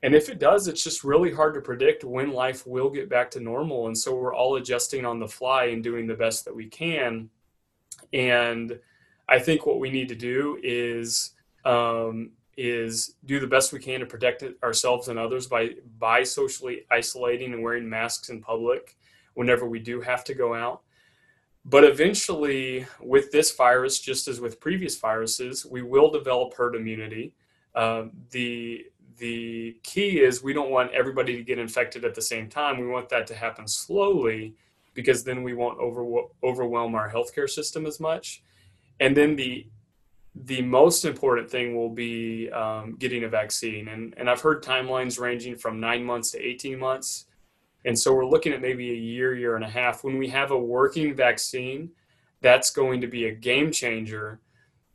And 0.02 0.16
if 0.16 0.30
it 0.30 0.40
does, 0.40 0.68
it's 0.68 0.84
just 0.84 1.04
really 1.04 1.32
hard 1.32 1.54
to 1.56 1.62
predict 1.62 2.06
when 2.06 2.32
life 2.32 2.66
will 2.66 2.90
get 2.90 3.10
back 3.10 3.30
to 3.32 3.42
normal. 3.42 3.88
And 3.88 3.98
so 3.98 4.16
we're 4.16 4.34
all 4.34 4.56
adjusting 4.56 5.06
on 5.06 5.20
the 5.20 5.28
fly 5.28 5.66
and 5.66 5.84
doing 5.84 6.08
the 6.08 6.16
best 6.16 6.46
that 6.46 6.56
we 6.56 6.68
can. 6.68 7.30
And 8.14 8.80
I 9.28 9.40
think 9.40 9.66
what 9.66 9.80
we 9.80 9.92
need 9.92 10.08
to 10.08 10.16
do 10.16 10.58
is 10.64 11.32
um, 11.66 12.32
is 12.58 13.15
do 13.25 13.39
the 13.39 13.48
best 13.48 13.72
we 13.72 13.79
can 13.79 14.00
to 14.00 14.05
protect 14.05 14.43
ourselves 14.63 15.08
and 15.08 15.17
others 15.17 15.48
by 15.48 15.72
by 15.98 16.24
socially 16.24 16.86
isolating 16.91 17.53
and 17.53 17.63
wearing 17.63 17.89
masks 17.89 18.29
in 18.29 18.41
public 18.41 18.98
whenever 19.34 19.67
we 19.67 19.79
do 19.79 20.01
have 20.01 20.24
to 20.25 20.34
go 20.34 20.53
out. 20.53 20.81
But 21.63 21.84
eventually, 21.84 22.86
with 23.00 23.31
this 23.31 23.51
virus, 23.55 24.00
just 24.00 24.27
as 24.27 24.41
with 24.41 24.60
previous 24.60 24.98
viruses, 24.98 25.65
we 25.65 25.81
will 25.81 26.10
develop 26.10 26.53
herd 26.55 26.75
immunity. 26.75 27.34
Uh, 27.75 28.05
the 28.31 28.86
the 29.17 29.77
key 29.84 30.20
is 30.20 30.41
we 30.41 30.53
don't 30.53 30.72
want 30.72 30.91
everybody 30.91 31.36
to 31.36 31.43
get 31.43 31.60
infected 31.60 32.03
at 32.03 32.15
the 32.15 32.22
same 32.22 32.50
time. 32.50 32.79
We 32.79 32.88
want 32.88 33.10
that 33.10 33.27
to 33.27 33.36
happen 33.36 33.67
slowly 33.67 34.55
because 34.93 35.24
then 35.24 35.43
we 35.43 35.53
won't 35.53 35.79
over, 35.79 36.03
overwhelm 36.43 36.96
our 36.96 37.10
healthcare 37.10 37.50
system 37.50 37.86
as 37.86 38.00
much. 38.00 38.43
And 39.00 39.15
then 39.15 39.36
the 39.36 39.67
the 40.36 40.62
most 40.62 41.04
important 41.04 41.50
thing 41.50 41.76
will 41.76 41.90
be 41.90 42.50
um, 42.52 42.96
getting 42.98 43.24
a 43.24 43.30
vaccine. 43.30 43.90
And, 43.90 44.14
and 44.18 44.30
I've 44.30 44.42
heard 44.42 44.64
timelines 44.64 45.20
ranging 45.20 45.58
from 45.58 45.80
nine 45.80 46.04
months 46.04 46.32
to 46.32 46.42
18 46.42 46.80
months. 46.80 47.26
And 47.84 47.98
so 47.98 48.14
we're 48.14 48.26
looking 48.26 48.54
at 48.54 48.62
maybe 48.62 48.92
a 48.92 48.96
year, 48.96 49.36
year 49.36 49.56
and 49.56 49.66
a 49.66 49.70
half. 49.70 50.04
When 50.04 50.18
we 50.18 50.30
have 50.30 50.52
a 50.52 50.58
working 50.58 51.14
vaccine, 51.16 51.92
that's 52.40 52.70
going 52.70 53.02
to 53.02 53.08
be 53.08 53.26
a 53.26 53.32
game 53.32 53.72
changer. 53.72 54.40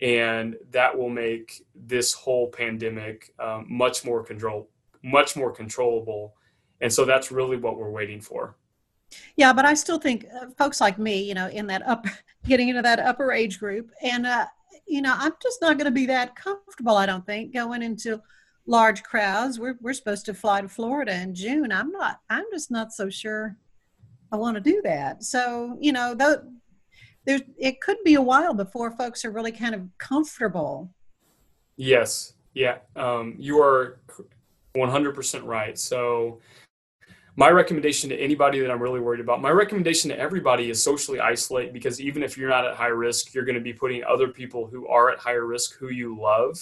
And 0.01 0.57
that 0.71 0.97
will 0.97 1.11
make 1.11 1.63
this 1.75 2.13
whole 2.13 2.49
pandemic 2.49 3.33
um, 3.39 3.67
much 3.69 4.05
more 4.05 4.23
control, 4.23 4.69
much 5.03 5.37
more 5.37 5.51
controllable. 5.51 6.35
And 6.81 6.93
so 6.93 7.05
that's 7.05 7.31
really 7.31 7.57
what 7.57 7.77
we're 7.77 7.91
waiting 7.91 8.21
for. 8.21 8.57
Yeah, 9.37 9.53
but 9.53 9.65
I 9.65 9.75
still 9.75 9.99
think 9.99 10.27
uh, 10.35 10.47
folks 10.59 10.81
like 10.81 10.99
me, 10.99 11.23
you 11.23 11.35
know, 11.35 11.49
in 11.49 11.67
that 11.69 11.87
up, 11.87 12.07
getting 12.47 12.69
into 12.69 12.83
that 12.83 12.99
upper 12.99 13.33
age 13.33 13.59
group, 13.59 13.91
and 14.03 14.27
uh, 14.27 14.47
you 14.87 15.03
know, 15.03 15.15
I'm 15.17 15.33
just 15.43 15.61
not 15.61 15.79
going 15.79 15.87
to 15.87 15.91
be 15.91 16.07
that 16.07 16.37
comfortable, 16.37 16.97
I 16.97 17.07
don't 17.07 17.27
think, 17.27 17.53
going 17.53 17.83
into 17.83 18.21
large 18.67 19.03
crowds. 19.03 19.59
We're, 19.59 19.77
we're 19.81 19.93
supposed 19.93 20.27
to 20.27 20.35
fly 20.35 20.61
to 20.61 20.69
Florida 20.69 21.15
in 21.15 21.35
June. 21.35 21.73
I'm 21.73 21.91
not, 21.91 22.21
I'm 22.31 22.45
just 22.53 22.71
not 22.71 22.93
so 22.93 23.09
sure 23.09 23.57
I 24.33 24.37
want 24.37 24.57
to 24.57 24.61
do 24.61 24.81
that. 24.85 25.23
So, 25.23 25.77
you 25.81 25.93
know, 25.93 26.15
though, 26.15 26.43
there, 27.25 27.41
it 27.59 27.81
could 27.81 27.99
be 28.05 28.15
a 28.15 28.23
while 28.23 28.55
before 28.55 28.91
folks 28.93 29.25
are 29.25 29.31
really 29.31 29.53
kind 29.53 29.75
of 29.75 29.83
comfortable. 29.99 30.93
Yes. 31.77 32.35
Yeah. 32.55 32.79
Um, 32.95 33.35
you 33.39 33.61
are 33.61 34.01
100% 34.77 35.45
right. 35.45 35.79
So, 35.79 36.41
my 37.39 37.51
recommendation 37.51 38.09
to 38.09 38.17
anybody 38.17 38.61
that 38.61 38.71
I'm 38.71 38.83
really 38.83 39.01
worried 39.01 39.21
about, 39.21 39.43
my 39.43 39.51
recommendation 39.51 40.09
to 40.09 40.19
everybody 40.19 40.71
is 40.71 40.83
socially 40.83 41.21
isolate 41.21 41.75
because 41.75 42.01
even 42.01 42.23
if 42.23 42.39
you're 42.39 42.49
not 42.49 42.67
at 42.67 42.75
high 42.75 42.87
risk, 42.87 43.35
you're 43.35 43.45
going 43.45 43.57
to 43.57 43.61
be 43.61 43.75
putting 43.75 44.03
other 44.05 44.29
people 44.29 44.67
who 44.67 44.89
are 44.89 45.11
at 45.11 45.19
higher 45.19 45.45
risk, 45.45 45.77
who 45.77 45.89
you 45.91 46.19
love, 46.19 46.59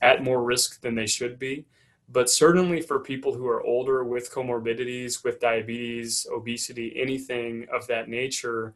at 0.00 0.22
more 0.22 0.44
risk 0.44 0.80
than 0.80 0.94
they 0.94 1.06
should 1.06 1.36
be. 1.36 1.66
But 2.10 2.30
certainly 2.30 2.80
for 2.80 3.00
people 3.00 3.34
who 3.34 3.48
are 3.48 3.62
older 3.64 4.04
with 4.04 4.32
comorbidities, 4.32 5.24
with 5.24 5.40
diabetes, 5.40 6.28
obesity, 6.32 6.94
anything 6.96 7.66
of 7.72 7.86
that 7.88 8.08
nature, 8.08 8.74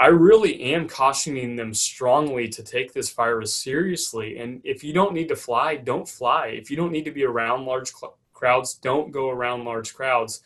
I 0.00 0.08
really 0.08 0.74
am 0.74 0.88
cautioning 0.88 1.54
them 1.54 1.72
strongly 1.72 2.48
to 2.48 2.62
take 2.64 2.92
this 2.92 3.10
virus 3.10 3.54
seriously. 3.54 4.38
And 4.38 4.60
if 4.64 4.82
you 4.82 4.92
don't 4.92 5.14
need 5.14 5.28
to 5.28 5.36
fly, 5.36 5.76
don't 5.76 6.08
fly. 6.08 6.48
If 6.48 6.70
you 6.70 6.76
don't 6.76 6.92
need 6.92 7.04
to 7.04 7.12
be 7.12 7.24
around 7.24 7.66
large 7.66 7.92
crowds. 8.40 8.74
Don't 8.74 9.12
go 9.12 9.30
around 9.30 9.64
large 9.64 9.94
crowds. 9.94 10.42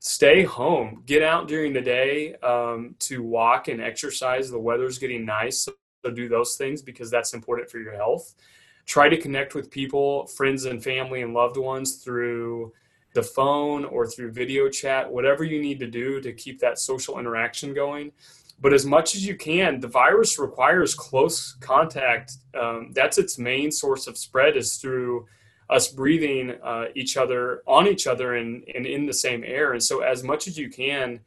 Stay 0.00 0.42
home. 0.42 1.02
Get 1.06 1.22
out 1.22 1.48
during 1.48 1.72
the 1.72 1.80
day 1.80 2.34
um, 2.42 2.94
to 2.98 3.22
walk 3.22 3.68
and 3.68 3.80
exercise. 3.80 4.50
The 4.50 4.58
weather's 4.58 4.98
getting 4.98 5.24
nice, 5.24 5.60
so 5.60 5.72
do 6.10 6.28
those 6.28 6.56
things 6.56 6.82
because 6.82 7.10
that's 7.10 7.32
important 7.32 7.70
for 7.70 7.78
your 7.78 7.94
health. 7.94 8.34
Try 8.84 9.08
to 9.08 9.16
connect 9.16 9.54
with 9.54 9.70
people, 9.70 10.26
friends 10.26 10.64
and 10.66 10.82
family 10.82 11.22
and 11.22 11.32
loved 11.32 11.56
ones 11.56 11.96
through 12.04 12.72
the 13.14 13.22
phone 13.22 13.84
or 13.84 14.06
through 14.06 14.32
video 14.32 14.68
chat, 14.68 15.10
whatever 15.10 15.42
you 15.42 15.60
need 15.60 15.80
to 15.80 15.86
do 15.86 16.20
to 16.20 16.32
keep 16.32 16.60
that 16.60 16.78
social 16.78 17.18
interaction 17.18 17.72
going. 17.74 18.12
But 18.60 18.72
as 18.72 18.86
much 18.86 19.14
as 19.14 19.26
you 19.26 19.36
can, 19.36 19.80
the 19.80 19.88
virus 19.88 20.38
requires 20.38 20.94
close 20.94 21.56
contact. 21.60 22.32
Um, 22.58 22.92
that's 22.94 23.18
its 23.18 23.38
main 23.38 23.70
source 23.70 24.06
of 24.06 24.16
spread 24.16 24.56
is 24.56 24.76
through 24.76 25.26
us 25.68 25.88
breathing 25.88 26.54
uh, 26.62 26.86
each 26.94 27.16
other 27.16 27.62
on 27.66 27.86
each 27.86 28.06
other 28.06 28.34
and, 28.34 28.64
and 28.74 28.86
in 28.86 29.06
the 29.06 29.12
same 29.12 29.42
air. 29.44 29.72
And 29.72 29.82
so, 29.82 30.00
as 30.00 30.22
much 30.22 30.46
as 30.46 30.56
you 30.56 30.70
can, 30.70 31.20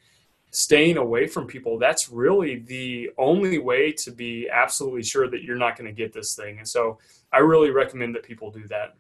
staying 0.52 0.98
away 0.98 1.28
from 1.28 1.46
people, 1.46 1.78
that's 1.78 2.10
really 2.10 2.60
the 2.60 3.12
only 3.18 3.58
way 3.58 3.92
to 3.92 4.12
be 4.12 4.50
absolutely 4.50 5.04
sure 5.04 5.30
that 5.30 5.44
you're 5.44 5.58
not 5.58 5.78
going 5.78 5.88
to 5.88 5.96
get 5.96 6.14
this 6.14 6.36
thing. 6.36 6.58
And 6.58 6.68
so, 6.68 7.00
I 7.32 7.40
really 7.40 7.72
recommend 7.72 8.16
that 8.16 8.24
people 8.24 8.52
do 8.52 8.68
that. 8.70 8.96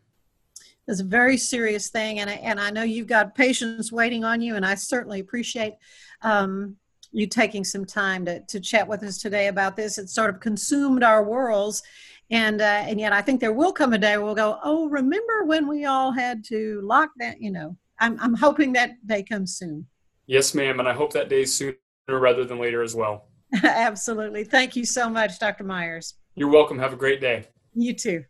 It's 0.87 1.01
a 1.01 1.05
very 1.05 1.37
serious 1.37 1.89
thing, 1.89 2.19
and 2.19 2.29
I, 2.29 2.33
and 2.33 2.59
I 2.59 2.71
know 2.71 2.81
you've 2.81 3.07
got 3.07 3.35
patients 3.35 3.91
waiting 3.91 4.23
on 4.23 4.41
you, 4.41 4.55
and 4.55 4.65
I 4.65 4.73
certainly 4.73 5.19
appreciate 5.19 5.75
um, 6.23 6.77
you 7.11 7.27
taking 7.27 7.63
some 7.63 7.85
time 7.85 8.25
to, 8.25 8.39
to 8.41 8.59
chat 8.59 8.87
with 8.87 9.03
us 9.03 9.19
today 9.19 9.47
about 9.47 9.75
this. 9.75 9.99
It 9.99 10.09
sort 10.09 10.31
of 10.31 10.39
consumed 10.39 11.03
our 11.03 11.23
worlds, 11.23 11.83
and 12.31 12.61
uh, 12.61 12.83
and 12.87 12.99
yet 12.99 13.13
I 13.13 13.21
think 13.21 13.39
there 13.39 13.53
will 13.53 13.71
come 13.71 13.93
a 13.93 13.97
day 13.97 14.17
where 14.17 14.25
we'll 14.25 14.35
go, 14.35 14.59
oh, 14.63 14.87
remember 14.89 15.45
when 15.45 15.67
we 15.67 15.85
all 15.85 16.11
had 16.11 16.43
to 16.45 16.81
lock 16.83 17.09
that? 17.19 17.41
You 17.41 17.51
know, 17.51 17.75
I'm 17.99 18.19
I'm 18.19 18.35
hoping 18.35 18.73
that 18.73 19.05
day 19.07 19.23
comes 19.23 19.57
soon. 19.57 19.85
Yes, 20.27 20.53
ma'am, 20.53 20.79
and 20.79 20.87
I 20.87 20.93
hope 20.93 21.11
that 21.13 21.29
day 21.29 21.45
sooner 21.45 21.75
rather 22.07 22.45
than 22.45 22.59
later 22.59 22.83
as 22.83 22.95
well. 22.95 23.25
Absolutely. 23.63 24.43
Thank 24.43 24.75
you 24.75 24.85
so 24.85 25.09
much, 25.09 25.39
Dr. 25.39 25.63
Myers. 25.63 26.15
You're 26.35 26.49
welcome. 26.49 26.77
Have 26.77 26.93
a 26.93 26.97
great 26.97 27.19
day. 27.19 27.47
You 27.73 27.93
too. 27.93 28.23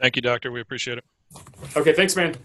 Thank 0.00 0.16
you, 0.16 0.22
doctor. 0.22 0.52
We 0.52 0.60
appreciate 0.60 0.98
it. 0.98 1.04
Okay, 1.76 1.92
thanks, 1.92 2.16
man. 2.16 2.36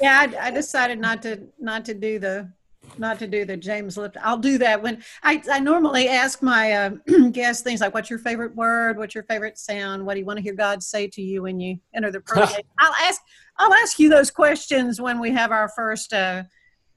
Yeah, 0.00 0.26
I, 0.28 0.48
I 0.48 0.50
decided 0.50 0.98
not 0.98 1.22
to 1.22 1.46
not 1.58 1.84
to 1.84 1.94
do 1.94 2.18
the 2.18 2.50
not 2.98 3.18
to 3.20 3.26
do 3.26 3.44
the 3.44 3.56
James 3.56 3.96
Lipton. 3.96 4.22
I'll 4.24 4.38
do 4.38 4.58
that 4.58 4.82
when 4.82 5.02
I, 5.22 5.42
I 5.50 5.60
normally 5.60 6.08
ask 6.08 6.42
my 6.42 6.72
uh, 6.72 6.90
guests 7.32 7.62
things 7.62 7.80
like, 7.80 7.94
"What's 7.94 8.10
your 8.10 8.18
favorite 8.18 8.54
word? 8.54 8.98
What's 8.98 9.14
your 9.14 9.24
favorite 9.24 9.58
sound? 9.58 10.04
What 10.04 10.14
do 10.14 10.20
you 10.20 10.26
want 10.26 10.38
to 10.38 10.42
hear 10.42 10.54
God 10.54 10.82
say 10.82 11.08
to 11.08 11.22
you 11.22 11.42
when 11.42 11.60
you 11.60 11.78
enter 11.94 12.10
the 12.10 12.20
prayer?" 12.26 12.48
I'll 12.78 12.94
ask 13.02 13.20
I'll 13.58 13.74
ask 13.74 13.98
you 13.98 14.08
those 14.08 14.30
questions 14.30 15.00
when 15.00 15.20
we 15.20 15.30
have 15.30 15.52
our 15.52 15.68
first 15.68 16.12
uh, 16.12 16.44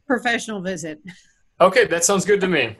professional 0.07 0.61
visit. 0.61 0.99
Okay, 1.61 1.85
that 1.85 2.03
sounds 2.03 2.25
good 2.25 2.41
to 2.41 2.47
me. 2.47 2.77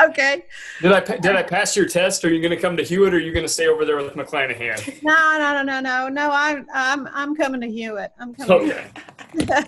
Okay. 0.00 0.44
Did 0.82 0.92
I 0.92 1.00
did 1.00 1.36
I 1.36 1.42
pass 1.42 1.76
your 1.76 1.86
test? 1.86 2.24
Are 2.24 2.32
you 2.32 2.40
going 2.40 2.50
to 2.50 2.60
come 2.60 2.76
to 2.76 2.82
Hewitt, 2.82 3.14
or 3.14 3.16
are 3.16 3.20
you 3.20 3.32
going 3.32 3.44
to 3.44 3.52
stay 3.52 3.68
over 3.68 3.84
there 3.84 3.96
with 3.96 4.14
McClanahan? 4.14 5.02
No, 5.02 5.38
no, 5.38 5.62
no, 5.62 5.62
no, 5.62 5.80
no, 5.80 6.08
no. 6.08 6.30
I'm 6.32 6.66
I'm 6.74 7.08
I'm 7.12 7.36
coming 7.36 7.60
to 7.60 7.68
Hewitt. 7.68 8.12
I'm 8.18 8.34
coming. 8.34 8.70
Okay. 8.70 9.64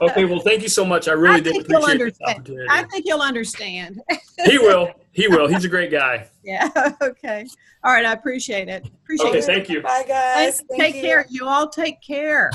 okay. 0.00 0.24
Well, 0.24 0.40
thank 0.40 0.62
you 0.62 0.68
so 0.68 0.84
much. 0.84 1.08
I 1.08 1.12
really 1.12 1.36
I 1.36 1.40
did 1.40 1.60
appreciate 1.60 1.98
this 1.98 2.18
opportunity. 2.26 2.66
I 2.70 2.82
think 2.84 3.06
you'll 3.06 3.20
understand. 3.20 4.00
he 4.44 4.58
will. 4.58 4.90
He 5.12 5.28
will. 5.28 5.46
He's 5.48 5.64
a 5.64 5.68
great 5.68 5.90
guy. 5.90 6.26
yeah. 6.44 6.70
Okay. 7.02 7.46
All 7.84 7.92
right. 7.92 8.04
I 8.04 8.12
appreciate 8.12 8.68
it. 8.68 8.86
Appreciate 9.04 9.26
it. 9.26 9.28
Okay. 9.30 9.38
it. 9.38 9.44
Thank 9.44 9.68
you. 9.68 9.82
Bye, 9.82 10.04
guys. 10.06 10.62
Thank 10.68 10.80
take 10.80 10.94
you. 10.96 11.02
care. 11.02 11.26
You 11.28 11.46
all 11.46 11.68
take 11.68 12.00
care. 12.00 12.50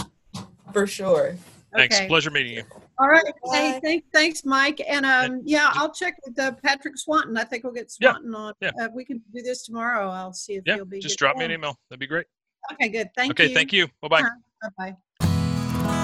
For 0.72 0.88
sure. 0.88 1.36
Thanks. 1.74 1.96
Okay. 1.96 2.08
Pleasure 2.08 2.32
meeting 2.32 2.53
you. 2.53 2.63
All 3.00 3.08
right. 3.08 3.24
Hey, 3.52 3.80
thanks, 3.84 4.08
thanks, 4.14 4.46
Mike. 4.46 4.82
And 4.88 5.06
um, 5.06 5.42
yeah, 5.44 5.72
I'll 5.74 5.92
check 5.92 6.16
with 6.26 6.38
uh, 6.40 6.52
Patrick 6.64 6.98
Swanton. 6.98 7.36
I 7.38 7.44
think 7.44 7.64
we'll 7.64 7.74
get 7.74 7.92
Yeah, 8.00 8.12
Swanton 8.12 8.36
on. 8.36 8.54
yeah. 8.62 8.72
Uh, 8.80 8.88
we 8.94 9.04
can 9.04 9.22
do 9.34 9.42
this 9.42 9.66
tomorrow. 9.66 10.10
I'll 10.10 10.34
see 10.34 10.54
if 10.56 10.64
Yeah. 10.66 10.76
he'll 10.76 10.86
be. 10.86 11.00
Just 11.00 11.18
good. 11.18 11.26
drop 11.26 11.38
me 11.38 11.46
an 11.46 11.52
email. 11.52 11.78
That'd 11.90 12.00
be 12.00 12.08
great. 12.08 12.28
Okay, 12.74 12.90
good. 12.90 13.10
Thank 13.16 13.32
okay. 13.32 13.44
you. 13.46 13.50
Okay. 13.50 13.56
Thank 13.56 13.74
you. 13.74 13.88
Bye 14.02 14.08
bye. 14.08 14.22
Bye 14.62 14.70
bye. 14.78 16.04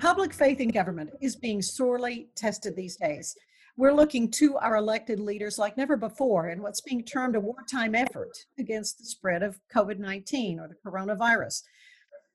Public 0.00 0.32
faith 0.32 0.60
in 0.60 0.68
government 0.70 1.10
is 1.20 1.36
being 1.36 1.60
sorely 1.60 2.28
tested 2.36 2.76
these 2.76 2.96
days. 2.96 3.36
We're 3.78 3.94
looking 3.94 4.32
to 4.32 4.56
our 4.56 4.74
elected 4.74 5.20
leaders 5.20 5.56
like 5.56 5.76
never 5.76 5.96
before 5.96 6.48
in 6.48 6.62
what's 6.62 6.80
being 6.80 7.04
termed 7.04 7.36
a 7.36 7.40
wartime 7.40 7.94
effort 7.94 8.36
against 8.58 8.98
the 8.98 9.04
spread 9.04 9.44
of 9.44 9.60
COVID 9.72 10.00
19 10.00 10.58
or 10.58 10.66
the 10.66 10.74
coronavirus. 10.84 11.62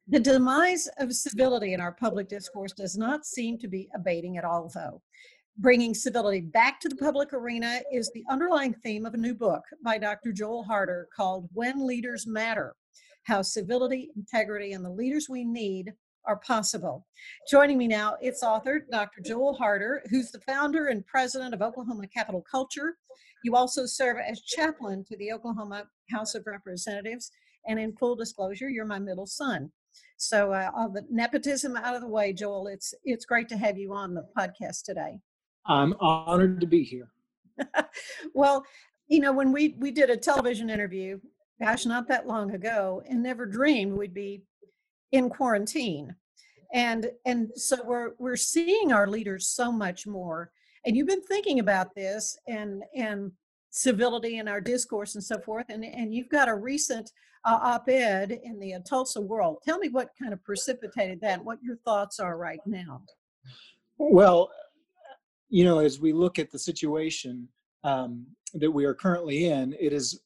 The 0.07 0.21
demise 0.21 0.87
of 0.99 1.13
civility 1.13 1.73
in 1.73 1.81
our 1.81 1.91
public 1.91 2.29
discourse 2.29 2.71
does 2.71 2.97
not 2.97 3.25
seem 3.25 3.57
to 3.57 3.67
be 3.67 3.89
abating 3.93 4.37
at 4.37 4.45
all, 4.45 4.71
though. 4.73 5.01
Bringing 5.57 5.93
civility 5.93 6.39
back 6.39 6.79
to 6.79 6.87
the 6.87 6.95
public 6.95 7.33
arena 7.33 7.81
is 7.91 8.09
the 8.13 8.23
underlying 8.29 8.73
theme 8.75 9.05
of 9.05 9.13
a 9.13 9.17
new 9.17 9.35
book 9.35 9.63
by 9.83 9.97
Dr. 9.97 10.31
Joel 10.31 10.63
Harder 10.63 11.09
called 11.13 11.49
When 11.51 11.85
Leaders 11.85 12.25
Matter 12.25 12.73
How 13.23 13.41
Civility, 13.41 14.11
Integrity, 14.15 14.71
and 14.71 14.85
the 14.85 14.89
Leaders 14.89 15.27
We 15.27 15.43
Need 15.43 15.91
Are 16.25 16.37
Possible. 16.37 17.05
Joining 17.49 17.77
me 17.77 17.87
now, 17.87 18.15
its 18.21 18.43
author, 18.43 18.85
Dr. 18.91 19.21
Joel 19.21 19.55
Harder, 19.55 20.03
who's 20.09 20.31
the 20.31 20.39
founder 20.41 20.87
and 20.87 21.05
president 21.05 21.53
of 21.53 21.61
Oklahoma 21.61 22.07
Capital 22.07 22.43
Culture. 22.49 22.97
You 23.43 23.55
also 23.55 23.85
serve 23.85 24.17
as 24.25 24.41
chaplain 24.41 25.03
to 25.09 25.17
the 25.17 25.33
Oklahoma 25.33 25.85
House 26.11 26.33
of 26.33 26.43
Representatives. 26.45 27.31
And 27.67 27.79
in 27.79 27.95
full 27.97 28.15
disclosure, 28.15 28.69
you're 28.69 28.85
my 28.85 28.99
middle 28.99 29.25
son. 29.25 29.71
So, 30.17 30.53
uh, 30.53 30.71
all 30.75 30.89
the 30.89 31.05
nepotism 31.09 31.75
out 31.75 31.95
of 31.95 32.01
the 32.01 32.07
way, 32.07 32.33
Joel. 32.33 32.67
It's 32.67 32.93
it's 33.03 33.25
great 33.25 33.49
to 33.49 33.57
have 33.57 33.77
you 33.77 33.93
on 33.93 34.13
the 34.13 34.25
podcast 34.37 34.83
today. 34.85 35.19
I'm 35.65 35.93
honored 35.99 36.61
to 36.61 36.67
be 36.67 36.83
here. 36.83 37.09
well, 38.33 38.65
you 39.07 39.19
know, 39.19 39.33
when 39.33 39.51
we 39.51 39.75
we 39.79 39.91
did 39.91 40.09
a 40.09 40.17
television 40.17 40.69
interview, 40.69 41.19
gosh, 41.61 41.85
not 41.85 42.07
that 42.07 42.27
long 42.27 42.51
ago, 42.51 43.01
and 43.07 43.21
never 43.21 43.45
dreamed 43.45 43.93
we'd 43.93 44.13
be 44.13 44.43
in 45.13 45.29
quarantine, 45.29 46.13
and 46.73 47.09
and 47.25 47.51
so 47.55 47.77
we're 47.85 48.11
we're 48.17 48.35
seeing 48.35 48.91
our 48.91 49.07
leaders 49.07 49.47
so 49.47 49.71
much 49.71 50.05
more. 50.05 50.51
And 50.85 50.97
you've 50.97 51.07
been 51.07 51.23
thinking 51.23 51.59
about 51.59 51.95
this 51.95 52.37
and 52.47 52.83
and 52.93 53.31
civility 53.69 54.39
in 54.39 54.47
our 54.49 54.59
discourse 54.59 55.15
and 55.15 55.23
so 55.23 55.39
forth, 55.39 55.67
and 55.69 55.85
and 55.85 56.13
you've 56.13 56.29
got 56.29 56.49
a 56.49 56.55
recent 56.55 57.09
uh, 57.45 57.59
op-ed 57.61 58.39
in 58.43 58.59
the 58.59 58.73
uh, 58.73 58.79
Tulsa 58.87 59.21
World. 59.21 59.59
Tell 59.63 59.77
me 59.77 59.89
what 59.89 60.09
kind 60.19 60.33
of 60.33 60.43
precipitated 60.43 61.21
that. 61.21 61.43
What 61.43 61.59
your 61.61 61.77
thoughts 61.77 62.19
are 62.19 62.37
right 62.37 62.59
now. 62.65 63.03
Well, 63.97 64.49
you 65.49 65.63
know, 65.63 65.77
as 65.77 65.99
we 65.99 66.11
look 66.11 66.39
at 66.39 66.51
the 66.51 66.59
situation 66.59 67.47
um, 67.83 68.25
that 68.55 68.71
we 68.71 68.85
are 68.85 68.95
currently 68.95 69.45
in, 69.45 69.75
it 69.79 69.93
is 69.93 70.19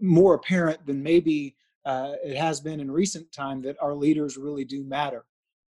more 0.00 0.34
apparent 0.34 0.86
than 0.86 1.02
maybe 1.02 1.56
uh, 1.84 2.12
it 2.24 2.36
has 2.36 2.60
been 2.60 2.80
in 2.80 2.90
recent 2.90 3.30
time 3.32 3.62
that 3.62 3.76
our 3.80 3.94
leaders 3.94 4.36
really 4.36 4.64
do 4.64 4.84
matter. 4.84 5.24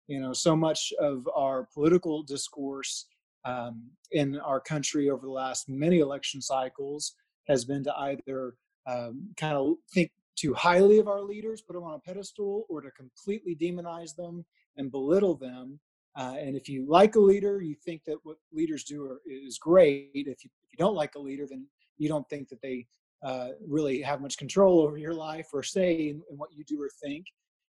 You 0.07 0.19
know, 0.19 0.33
so 0.33 0.55
much 0.55 0.91
of 0.99 1.27
our 1.33 1.67
political 1.73 2.23
discourse 2.23 3.05
um, 3.45 3.89
in 4.11 4.39
our 4.39 4.59
country 4.59 5.09
over 5.09 5.25
the 5.25 5.31
last 5.31 5.69
many 5.69 5.99
election 5.99 6.41
cycles 6.41 7.13
has 7.47 7.65
been 7.65 7.83
to 7.83 7.97
either 7.97 8.55
um, 8.87 9.29
kind 9.37 9.55
of 9.55 9.75
think 9.93 10.11
too 10.35 10.53
highly 10.53 10.99
of 10.99 11.07
our 11.07 11.21
leaders, 11.21 11.61
put 11.61 11.73
them 11.73 11.83
on 11.83 11.93
a 11.93 11.99
pedestal, 11.99 12.65
or 12.69 12.81
to 12.81 12.91
completely 12.91 13.55
demonize 13.55 14.15
them 14.15 14.45
and 14.77 14.91
belittle 14.91 15.35
them 15.35 15.79
uh, 16.15 16.35
and 16.37 16.55
if 16.55 16.67
you 16.67 16.85
like 16.87 17.15
a 17.15 17.19
leader, 17.19 17.61
you 17.61 17.75
think 17.75 18.03
that 18.05 18.17
what 18.23 18.37
leaders 18.51 18.83
do 18.83 19.05
are, 19.05 19.21
is 19.25 19.57
great. 19.57 20.11
If 20.13 20.43
you, 20.43 20.49
if 20.63 20.71
you 20.73 20.77
don't 20.77 20.95
like 20.95 21.15
a 21.15 21.19
leader, 21.19 21.45
then 21.49 21.65
you 21.97 22.09
don't 22.09 22.27
think 22.29 22.49
that 22.49 22.61
they 22.61 22.85
uh, 23.23 23.49
really 23.67 24.01
have 24.01 24.21
much 24.21 24.37
control 24.37 24.81
over 24.81 24.97
your 24.97 25.13
life 25.13 25.47
or 25.53 25.63
say 25.63 26.09
in, 26.09 26.21
in, 26.29 26.37
what 26.37 26.49
you 26.51 26.63
do 26.63 26.81
or 26.81 26.89
think. 27.03 27.25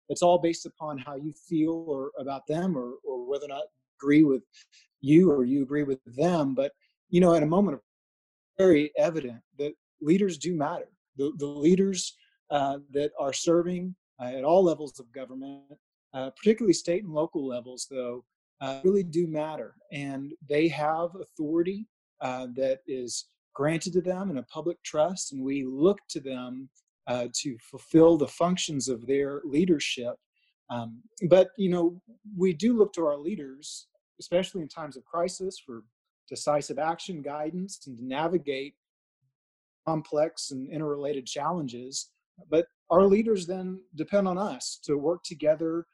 It's 0.09 0.21
all 0.21 0.37
based 0.37 0.65
upon 0.65 0.97
how 0.97 1.15
you 1.15 1.33
feel 1.47 1.85
or 1.87 2.11
about 2.19 2.47
them 2.47 2.77
or, 2.77 2.95
or 3.03 3.29
whether 3.29 3.45
or 3.45 3.49
not 3.49 3.63
agree 3.99 4.23
with 4.23 4.43
you 5.01 5.31
or 5.31 5.43
you 5.43 5.63
agree 5.63 5.83
with 5.83 5.99
them. 6.05 6.55
But, 6.55 6.71
you 7.09 7.21
know, 7.21 7.33
at 7.33 7.43
a 7.43 7.47
moment 7.47 7.75
of 7.75 7.81
very 8.57 8.91
evident 8.97 9.41
that 9.57 9.73
leaders 10.01 10.37
do 10.37 10.55
matter. 10.55 10.89
The, 11.17 11.33
the 11.37 11.45
leaders 11.45 12.15
uh, 12.49 12.79
that 12.91 13.11
are 13.19 13.33
serving 13.33 13.95
uh, 14.21 14.25
at 14.25 14.43
all 14.43 14.63
levels 14.63 14.99
of 14.99 15.11
government 15.11 15.63
uh, 16.13 16.29
particularly 16.31 16.73
state 16.73 17.03
and 17.03 17.13
local 17.13 17.47
levels, 17.47 17.87
though, 17.89 18.25
uh, 18.59 18.81
really 18.83 19.03
do 19.03 19.27
matter. 19.27 19.75
And 19.91 20.33
they 20.47 20.67
have 20.67 21.15
authority 21.15 21.87
that 22.19 22.79
is 22.85 23.27
granted 23.53 23.93
to 23.93 24.01
them 24.01 24.29
in 24.29 24.37
a 24.37 24.43
public 24.43 24.81
trust, 24.83 25.33
and 25.33 25.43
we 25.43 25.65
look 25.65 25.99
to 26.09 26.19
them 26.19 26.69
uh, 27.07 27.27
to 27.41 27.57
fulfill 27.59 28.17
the 28.17 28.27
functions 28.27 28.87
of 28.87 29.05
their 29.07 29.41
leadership. 29.43 30.15
Um, 30.69 31.01
but, 31.29 31.49
you 31.57 31.69
know, 31.69 32.01
we 32.37 32.53
do 32.53 32.77
look 32.77 32.93
to 32.93 33.05
our 33.05 33.17
leaders, 33.17 33.87
especially 34.19 34.61
in 34.61 34.69
times 34.69 34.95
of 34.95 35.03
crisis, 35.03 35.61
for 35.65 35.83
decisive 36.29 36.79
action, 36.79 37.21
guidance, 37.21 37.79
and 37.87 37.97
to 37.97 38.05
navigate 38.05 38.75
complex 39.85 40.51
and 40.51 40.69
interrelated 40.71 41.25
challenges. 41.25 42.11
But 42.49 42.67
our 42.89 43.05
leaders 43.05 43.45
then 43.45 43.81
depend 43.95 44.27
on 44.27 44.37
us 44.37 44.79
to 44.83 44.95
work 44.95 45.23
together 45.23 45.85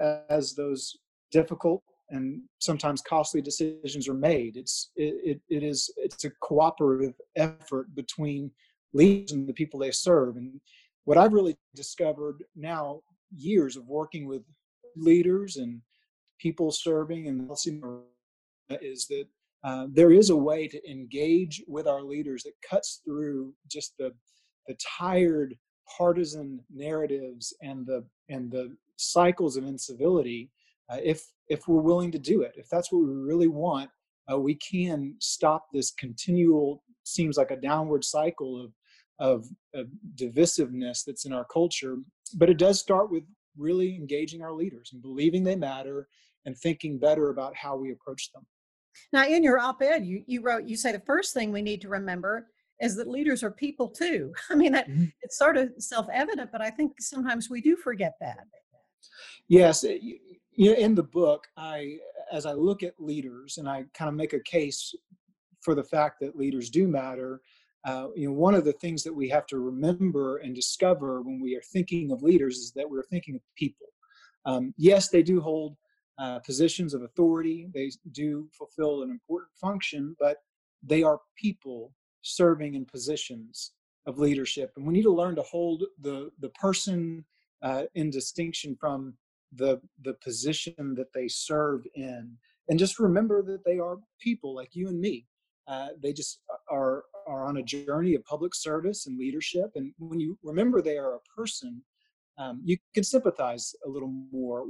as 0.00 0.54
those 0.54 0.96
difficult 1.30 1.82
and 2.10 2.42
sometimes 2.60 3.02
costly 3.02 3.40
decisions 3.40 4.08
are 4.08 4.14
made. 4.14 4.56
It's 4.56 4.90
it, 4.96 5.40
it 5.48 5.62
is 5.62 5.90
it's 5.96 6.24
a 6.24 6.30
cooperative 6.42 7.14
effort 7.36 7.94
between 7.94 8.50
leaders 8.92 9.32
and 9.32 9.48
the 9.48 9.52
people 9.52 9.80
they 9.80 9.90
serve. 9.90 10.36
And 10.36 10.60
what 11.04 11.18
I've 11.18 11.32
really 11.32 11.56
discovered 11.74 12.42
now, 12.54 13.00
years 13.36 13.76
of 13.76 13.86
working 13.86 14.26
with 14.26 14.42
leaders 14.96 15.56
and 15.56 15.80
people 16.38 16.70
serving 16.70 17.28
and 17.28 17.50
is 18.80 19.06
that 19.06 19.26
uh, 19.64 19.86
there 19.90 20.12
is 20.12 20.30
a 20.30 20.36
way 20.36 20.68
to 20.68 20.90
engage 20.90 21.62
with 21.66 21.86
our 21.86 22.02
leaders 22.02 22.42
that 22.44 22.52
cuts 22.68 23.00
through 23.04 23.52
just 23.70 23.94
the 23.98 24.12
the 24.66 24.76
tired 24.98 25.56
partisan 25.96 26.60
narratives 26.72 27.54
and 27.62 27.86
the 27.86 28.04
and 28.28 28.50
the 28.50 28.76
cycles 28.96 29.56
of 29.56 29.64
incivility 29.64 30.50
uh, 30.90 30.98
if 31.02 31.24
if 31.48 31.66
we're 31.68 31.80
willing 31.80 32.10
to 32.12 32.18
do 32.18 32.42
it 32.42 32.52
if 32.56 32.68
that's 32.68 32.92
what 32.92 33.02
we 33.02 33.14
really 33.14 33.48
want 33.48 33.90
uh, 34.30 34.38
we 34.38 34.54
can 34.54 35.14
stop 35.18 35.66
this 35.72 35.92
continual 35.92 36.82
seems 37.04 37.36
like 37.36 37.50
a 37.50 37.56
downward 37.56 38.04
cycle 38.04 38.62
of, 38.62 38.72
of 39.18 39.46
of 39.74 39.86
divisiveness 40.14 41.04
that's 41.04 41.24
in 41.24 41.32
our 41.32 41.44
culture 41.44 41.96
but 42.36 42.50
it 42.50 42.58
does 42.58 42.80
start 42.80 43.10
with 43.10 43.24
really 43.56 43.96
engaging 43.96 44.42
our 44.42 44.52
leaders 44.52 44.90
and 44.92 45.02
believing 45.02 45.42
they 45.42 45.56
matter 45.56 46.08
and 46.44 46.56
thinking 46.58 46.98
better 46.98 47.30
about 47.30 47.56
how 47.56 47.76
we 47.76 47.92
approach 47.92 48.30
them 48.32 48.44
now 49.12 49.26
in 49.26 49.42
your 49.42 49.58
op-ed 49.58 50.04
you, 50.04 50.22
you 50.26 50.42
wrote 50.42 50.64
you 50.64 50.76
say 50.76 50.92
the 50.92 51.00
first 51.06 51.32
thing 51.32 51.52
we 51.52 51.62
need 51.62 51.80
to 51.80 51.88
remember 51.88 52.48
is 52.80 52.96
that 52.96 53.08
leaders 53.08 53.42
are 53.42 53.50
people 53.50 53.88
too. 53.88 54.32
I 54.50 54.54
mean, 54.54 54.72
that, 54.72 54.88
mm-hmm. 54.88 55.06
it's 55.22 55.38
sort 55.38 55.56
of 55.56 55.70
self-evident, 55.78 56.50
but 56.52 56.60
I 56.60 56.70
think 56.70 56.92
sometimes 57.00 57.48
we 57.50 57.60
do 57.60 57.76
forget 57.76 58.14
that. 58.20 58.40
Yes, 59.48 59.84
you 60.56 60.70
know, 60.70 60.76
in 60.76 60.94
the 60.94 61.02
book, 61.02 61.46
I 61.56 61.98
as 62.32 62.46
I 62.46 62.52
look 62.52 62.82
at 62.82 62.94
leaders 62.98 63.58
and 63.58 63.68
I 63.68 63.84
kind 63.94 64.08
of 64.08 64.14
make 64.14 64.32
a 64.32 64.40
case 64.40 64.94
for 65.60 65.74
the 65.74 65.84
fact 65.84 66.16
that 66.20 66.36
leaders 66.36 66.70
do 66.70 66.88
matter. 66.88 67.40
Uh, 67.84 68.08
you 68.16 68.26
know, 68.28 68.34
one 68.34 68.54
of 68.54 68.64
the 68.64 68.72
things 68.72 69.04
that 69.04 69.14
we 69.14 69.28
have 69.28 69.46
to 69.46 69.58
remember 69.58 70.38
and 70.38 70.54
discover 70.54 71.22
when 71.22 71.40
we 71.40 71.54
are 71.54 71.62
thinking 71.72 72.10
of 72.10 72.22
leaders 72.22 72.56
is 72.56 72.72
that 72.72 72.88
we're 72.88 73.04
thinking 73.04 73.36
of 73.36 73.40
people. 73.56 73.86
Um, 74.44 74.74
yes, 74.76 75.08
they 75.08 75.22
do 75.22 75.40
hold 75.40 75.76
uh, 76.18 76.40
positions 76.40 76.94
of 76.94 77.02
authority; 77.02 77.68
they 77.72 77.90
do 78.12 78.48
fulfill 78.56 79.02
an 79.02 79.10
important 79.10 79.50
function, 79.60 80.16
but 80.18 80.38
they 80.82 81.02
are 81.02 81.20
people 81.36 81.92
serving 82.22 82.74
in 82.74 82.84
positions 82.84 83.72
of 84.06 84.18
leadership 84.18 84.72
and 84.76 84.86
we 84.86 84.94
need 84.94 85.02
to 85.02 85.12
learn 85.12 85.34
to 85.34 85.42
hold 85.42 85.84
the 86.00 86.30
the 86.40 86.48
person 86.50 87.24
uh, 87.62 87.82
in 87.94 88.10
distinction 88.10 88.76
from 88.78 89.14
the 89.54 89.80
the 90.02 90.14
position 90.14 90.94
that 90.96 91.12
they 91.14 91.28
serve 91.28 91.82
in 91.94 92.32
and 92.68 92.78
just 92.78 92.98
remember 92.98 93.42
that 93.42 93.64
they 93.64 93.78
are 93.78 93.98
people 94.20 94.54
like 94.54 94.74
you 94.74 94.88
and 94.88 95.00
me 95.00 95.26
uh, 95.68 95.88
they 96.02 96.12
just 96.12 96.40
are 96.70 97.04
are 97.26 97.44
on 97.44 97.58
a 97.58 97.62
journey 97.62 98.14
of 98.14 98.24
public 98.24 98.54
service 98.54 99.06
and 99.06 99.18
leadership 99.18 99.70
and 99.74 99.92
when 99.98 100.20
you 100.20 100.38
remember 100.42 100.82
they 100.82 100.98
are 100.98 101.14
a 101.14 101.20
person 101.36 101.82
um, 102.38 102.60
you 102.64 102.76
can 102.94 103.04
sympathize 103.04 103.74
a 103.86 103.88
little 103.88 104.12
more 104.32 104.66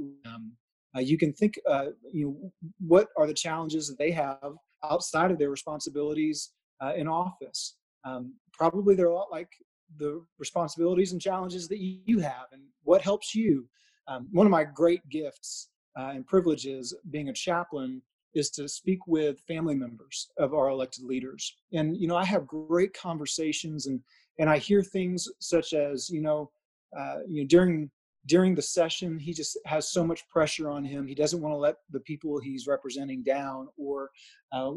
uh, 0.95 0.99
you 0.99 1.17
can 1.17 1.33
think 1.33 1.59
uh, 1.69 1.87
you 2.11 2.25
know 2.25 2.51
what 2.79 3.07
are 3.17 3.27
the 3.27 3.33
challenges 3.33 3.87
that 3.87 3.97
they 3.97 4.11
have 4.11 4.53
outside 4.83 5.31
of 5.31 5.37
their 5.37 5.49
responsibilities 5.49 6.51
uh, 6.81 6.93
in 6.95 7.07
office. 7.07 7.77
Um, 8.03 8.33
probably 8.53 8.95
they're 8.95 9.07
a 9.07 9.15
lot 9.15 9.31
like 9.31 9.49
the 9.97 10.23
responsibilities 10.39 11.11
and 11.11 11.21
challenges 11.21 11.67
that 11.67 11.79
you 11.79 12.19
have 12.19 12.47
and 12.51 12.61
what 12.83 13.01
helps 13.01 13.33
you. 13.33 13.67
Um, 14.07 14.27
one 14.31 14.45
of 14.45 14.51
my 14.51 14.63
great 14.63 15.07
gifts 15.09 15.69
uh, 15.99 16.11
and 16.13 16.25
privileges 16.25 16.95
being 17.09 17.29
a 17.29 17.33
chaplain 17.33 18.01
is 18.33 18.49
to 18.51 18.67
speak 18.67 18.99
with 19.07 19.41
family 19.47 19.75
members 19.75 20.29
of 20.37 20.53
our 20.53 20.69
elected 20.69 21.03
leaders. 21.03 21.55
And, 21.73 21.97
you 21.97 22.07
know, 22.07 22.15
I 22.15 22.25
have 22.25 22.45
great 22.45 22.93
conversations 22.93 23.87
and, 23.87 23.99
and 24.39 24.49
I 24.49 24.57
hear 24.57 24.83
things 24.83 25.27
such 25.39 25.73
as, 25.73 26.09
you 26.09 26.21
know, 26.21 26.51
uh, 26.97 27.17
you 27.27 27.41
know, 27.41 27.47
during 27.47 27.89
during 28.27 28.53
the 28.53 28.61
session 28.61 29.17
he 29.17 29.33
just 29.33 29.57
has 29.65 29.89
so 29.91 30.03
much 30.03 30.27
pressure 30.29 30.69
on 30.69 30.83
him 30.83 31.07
he 31.07 31.15
doesn't 31.15 31.41
want 31.41 31.53
to 31.53 31.57
let 31.57 31.75
the 31.91 31.99
people 32.01 32.39
he's 32.39 32.67
representing 32.67 33.23
down 33.23 33.67
or 33.77 34.09
uh, 34.51 34.71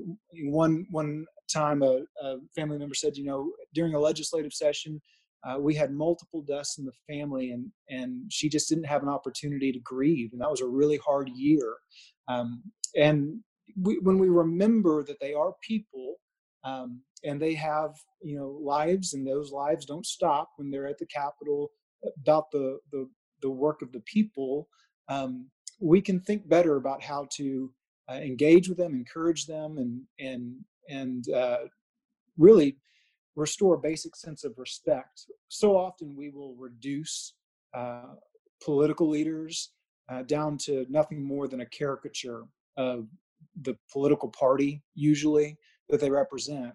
one 0.44 0.86
one 0.90 1.26
time 1.52 1.82
a, 1.82 2.02
a, 2.22 2.36
family 2.54 2.78
member 2.78 2.94
said 2.94 3.16
you 3.16 3.24
know 3.24 3.52
during 3.74 3.94
a 3.94 3.98
legislative 3.98 4.52
session 4.52 5.00
uh, 5.44 5.59
we 5.59 5.74
had 5.74 5.90
multiple 5.90 6.42
deaths 6.42 6.79
in 6.79 6.85
the 6.85 6.92
family 7.09 7.53
and 7.53 7.70
and 7.88 8.31
she 8.31 8.48
just 8.48 8.68
didn't 8.68 8.85
have 8.85 9.03
an 9.03 9.09
opportunity 9.09 9.72
to 9.72 9.81
grieve 9.81 10.31
and 10.33 10.40
that 10.40 10.50
was 10.50 10.61
a 10.61 10.66
really 10.66 10.98
hard 10.98 11.29
year. 11.35 11.76
Um, 12.29 12.62
and 12.96 13.40
we, 13.81 13.98
when 13.98 14.18
we 14.18 14.29
remember 14.29 15.03
that 15.05 15.20
they 15.20 15.33
are 15.33 15.55
people 15.62 16.16
um, 16.64 17.00
and 17.24 17.40
they 17.40 17.55
have 17.55 17.92
you 18.22 18.37
know 18.37 18.59
lives 18.62 19.14
and 19.14 19.26
those 19.26 19.53
lives 19.53 19.87
don't 19.87 20.07
stop 20.07 20.50
when 20.57 20.70
they're 20.70 20.88
at 20.88 20.98
the 20.98 21.07
capitol 21.07 21.70
about 22.18 22.50
the 22.50 22.79
the 22.92 23.09
the 23.42 23.50
work 23.50 23.83
of 23.83 23.92
the 23.92 24.00
people, 24.00 24.68
um, 25.09 25.48
we 25.81 26.00
can 26.00 26.20
think 26.20 26.48
better 26.48 26.76
about 26.76 27.03
how 27.03 27.26
to 27.37 27.72
uh, 28.11 28.16
engage 28.16 28.68
with 28.68 28.79
them, 28.79 28.94
encourage 28.94 29.46
them, 29.46 29.79
and 29.79 30.03
and 30.18 30.57
and 30.88 31.29
uh, 31.31 31.59
really 32.38 32.76
restore 33.36 33.76
basic 33.76 34.16
sense 34.16 34.44
of 34.44 34.58
respect. 34.58 35.26
So 35.48 35.76
often 35.76 36.16
we 36.16 36.30
will 36.30 36.54
reduce 36.56 37.34
uh, 37.74 38.14
political 38.62 39.08
leaders 39.08 39.72
uh, 40.10 40.22
down 40.22 40.58
to 40.58 40.86
nothing 40.88 41.22
more 41.22 41.48
than 41.48 41.60
a 41.60 41.66
caricature 41.66 42.44
of 42.76 43.06
the 43.62 43.76
political 43.92 44.28
party, 44.28 44.82
usually 44.94 45.56
that 45.88 46.00
they 46.00 46.10
represent. 46.10 46.72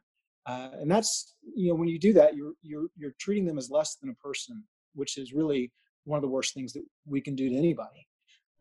Uh, 0.47 0.69
and 0.79 0.89
that's 0.89 1.35
you 1.55 1.69
know 1.69 1.75
when 1.75 1.87
you 1.87 1.99
do 1.99 2.13
that, 2.13 2.35
you're 2.35 2.53
you're 2.61 2.87
you're 2.95 3.15
treating 3.19 3.45
them 3.45 3.57
as 3.57 3.71
less 3.71 3.95
than 3.95 4.09
a 4.09 4.13
person, 4.13 4.63
which 4.93 5.17
is 5.17 5.33
really 5.33 5.71
one 6.03 6.17
of 6.17 6.21
the 6.21 6.29
worst 6.29 6.53
things 6.53 6.71
that 6.73 6.83
we 7.05 7.19
can 7.19 7.35
do 7.35 7.49
to 7.49 7.55
anybody. 7.55 8.07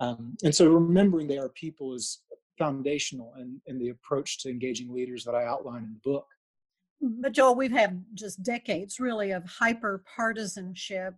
Um, 0.01 0.37
and 0.43 0.55
so 0.55 0.67
remembering 0.67 1.29
they 1.29 1.39
are 1.39 1.51
people 1.51 1.95
is 1.95 2.23
foundational 2.59 3.35
in, 3.39 3.61
in 3.67 3.79
the 3.79 3.91
approach 3.91 4.41
to 4.41 4.49
engaging 4.49 4.93
leaders 4.93 5.25
that 5.25 5.35
I 5.35 5.45
outline 5.45 5.85
in 5.85 5.93
the 5.93 6.11
book. 6.11 6.27
But 7.21 7.33
Joel, 7.33 7.55
we've 7.55 7.73
had 7.73 8.05
just 8.15 8.43
decades 8.43 9.01
really 9.01 9.33
of 9.33 9.45
hyper 9.45 10.03
partisanship 10.17 11.15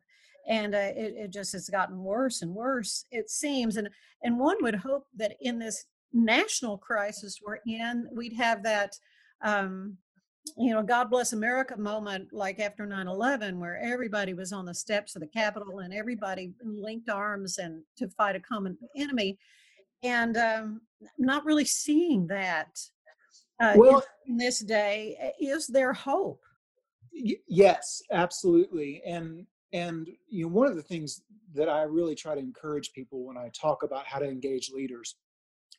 and 0.48 0.74
uh, 0.74 0.78
it, 0.78 1.14
it, 1.16 1.32
just 1.32 1.52
has 1.52 1.68
gotten 1.68 1.98
worse 1.98 2.42
and 2.42 2.54
worse 2.54 3.04
it 3.10 3.28
seems 3.28 3.76
and 3.76 3.88
and 4.22 4.38
one 4.38 4.56
would 4.60 4.76
hope 4.76 5.06
that 5.16 5.34
in 5.40 5.58
this 5.58 5.86
national 6.12 6.78
crisis 6.78 7.40
we're 7.44 7.58
in 7.66 8.06
we'd 8.12 8.32
have 8.32 8.62
that 8.62 8.92
um, 9.42 9.98
you 10.56 10.72
know, 10.72 10.82
God 10.82 11.10
bless 11.10 11.32
America 11.32 11.76
moment 11.76 12.28
like 12.32 12.60
after 12.60 12.86
9 12.86 13.08
11, 13.08 13.58
where 13.58 13.78
everybody 13.78 14.34
was 14.34 14.52
on 14.52 14.64
the 14.64 14.74
steps 14.74 15.16
of 15.16 15.20
the 15.20 15.26
Capitol 15.28 15.80
and 15.80 15.92
everybody 15.92 16.52
linked 16.62 17.08
arms 17.08 17.58
and 17.58 17.82
to 17.96 18.08
fight 18.10 18.36
a 18.36 18.40
common 18.40 18.76
enemy. 18.96 19.38
And 20.02 20.36
um, 20.36 20.80
not 21.18 21.44
really 21.44 21.64
seeing 21.64 22.26
that 22.28 22.78
uh, 23.60 23.74
well, 23.76 24.02
in 24.26 24.36
this 24.36 24.60
day. 24.60 25.16
Eh, 25.20 25.30
is 25.40 25.66
there 25.66 25.92
hope? 25.92 26.42
Y- 27.12 27.36
yes, 27.48 28.02
absolutely. 28.10 29.02
And 29.06 29.46
and 29.72 30.08
you 30.28 30.44
know 30.44 30.52
one 30.52 30.66
of 30.66 30.76
the 30.76 30.82
things 30.82 31.22
that 31.54 31.68
I 31.68 31.82
really 31.82 32.14
try 32.14 32.34
to 32.34 32.40
encourage 32.40 32.92
people 32.92 33.24
when 33.24 33.36
I 33.36 33.50
talk 33.58 33.82
about 33.82 34.06
how 34.06 34.18
to 34.18 34.26
engage 34.26 34.70
leaders 34.70 35.16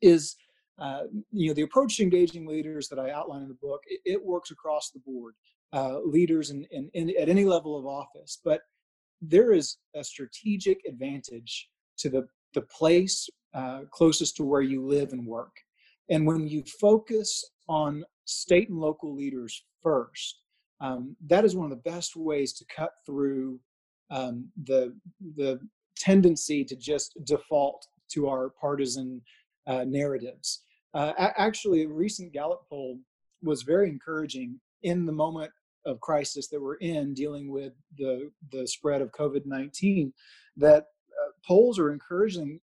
is 0.02 0.36
uh, 0.80 1.04
you 1.32 1.48
know, 1.48 1.54
the 1.54 1.64
approach 1.64 1.98
to 1.98 2.04
engaging 2.04 2.46
leaders 2.46 2.88
that 2.88 3.00
I 3.00 3.12
outline 3.12 3.42
in 3.42 3.48
the 3.48 3.56
book, 3.56 3.82
it, 3.88 4.00
it 4.06 4.24
works 4.24 4.52
across 4.52 4.92
the 4.92 5.00
board, 5.00 5.34
uh, 5.74 6.00
leaders 6.02 6.52
in, 6.52 6.66
in, 6.72 6.90
in, 6.94 7.10
at 7.20 7.30
any 7.30 7.46
level 7.46 7.78
of 7.78 7.86
office. 7.88 8.40
But 8.44 8.62
there 9.22 9.54
is 9.54 9.78
a 9.96 10.04
strategic 10.04 10.80
advantage 10.88 11.70
to 11.98 12.10
the, 12.10 12.28
the 12.54 12.62
place 12.62 13.28
uh, 13.56 13.82
closest 13.92 14.38
to 14.38 14.44
where 14.44 14.62
you 14.62 14.86
live 14.86 15.14
and 15.14 15.26
work. 15.26 15.56
And 16.10 16.28
when 16.28 16.48
you 16.48 16.64
focus 16.80 17.44
on 17.68 18.04
state 18.26 18.70
and 18.70 18.80
local 18.80 19.16
leaders 19.16 19.64
first, 19.82 20.42
um, 20.82 21.16
that 21.28 21.46
is 21.46 21.56
one 21.56 21.66
of 21.66 21.72
the 21.72 21.90
best 21.90 22.16
ways 22.16 22.54
to 22.54 22.66
cut 22.66 22.92
through 23.06 23.60
um, 24.10 24.48
the 24.66 24.96
the 25.36 25.60
tendency 25.98 26.64
to 26.64 26.76
just 26.76 27.18
default 27.26 27.88
to 28.10 28.28
our 28.28 28.50
partisan 28.50 29.22
uh, 29.66 29.84
narratives. 29.86 30.62
Uh, 30.94 31.14
actually, 31.18 31.84
a 31.84 31.88
recent 31.88 32.32
Gallup 32.32 32.62
poll 32.70 33.00
was 33.44 33.64
very 33.64 33.90
encouraging 33.90 34.60
in 34.84 35.06
the 35.06 35.12
moment 35.12 35.52
of 35.86 36.00
crisis 36.02 36.48
that 36.50 36.62
we're 36.62 36.76
in, 36.76 37.14
dealing 37.14 37.52
with 37.52 37.74
the 37.98 38.32
the 38.52 38.68
spread 38.68 39.02
of 39.02 39.12
COVID 39.12 39.46
nineteen. 39.46 40.14
That 40.56 40.88
uh, 41.22 41.32
polls 41.46 41.80
are 41.80 41.92
encouraging 41.92 42.60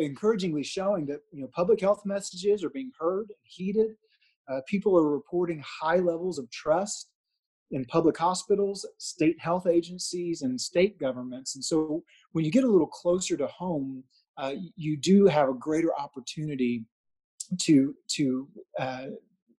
encouragingly 0.00 0.62
showing 0.62 1.06
that 1.06 1.20
you 1.32 1.40
know 1.40 1.48
public 1.52 1.80
health 1.80 2.02
messages 2.04 2.62
are 2.62 2.70
being 2.70 2.92
heard 2.98 3.26
and 3.28 3.38
heeded. 3.42 3.96
Uh, 4.48 4.60
people 4.66 4.96
are 4.98 5.10
reporting 5.10 5.62
high 5.64 5.98
levels 5.98 6.38
of 6.38 6.50
trust 6.50 7.10
in 7.70 7.84
public 7.84 8.16
hospitals, 8.16 8.86
state 8.98 9.38
health 9.38 9.66
agencies, 9.66 10.42
and 10.42 10.58
state 10.60 10.98
governments. 10.98 11.54
And 11.54 11.64
so, 11.64 12.02
when 12.32 12.44
you 12.44 12.50
get 12.50 12.64
a 12.64 12.68
little 12.68 12.86
closer 12.86 13.36
to 13.36 13.46
home, 13.46 14.04
uh, 14.38 14.54
you 14.76 14.96
do 14.96 15.26
have 15.26 15.48
a 15.48 15.54
greater 15.54 15.90
opportunity 15.98 16.84
to 17.58 17.94
to 18.08 18.48
uh, 18.78 19.06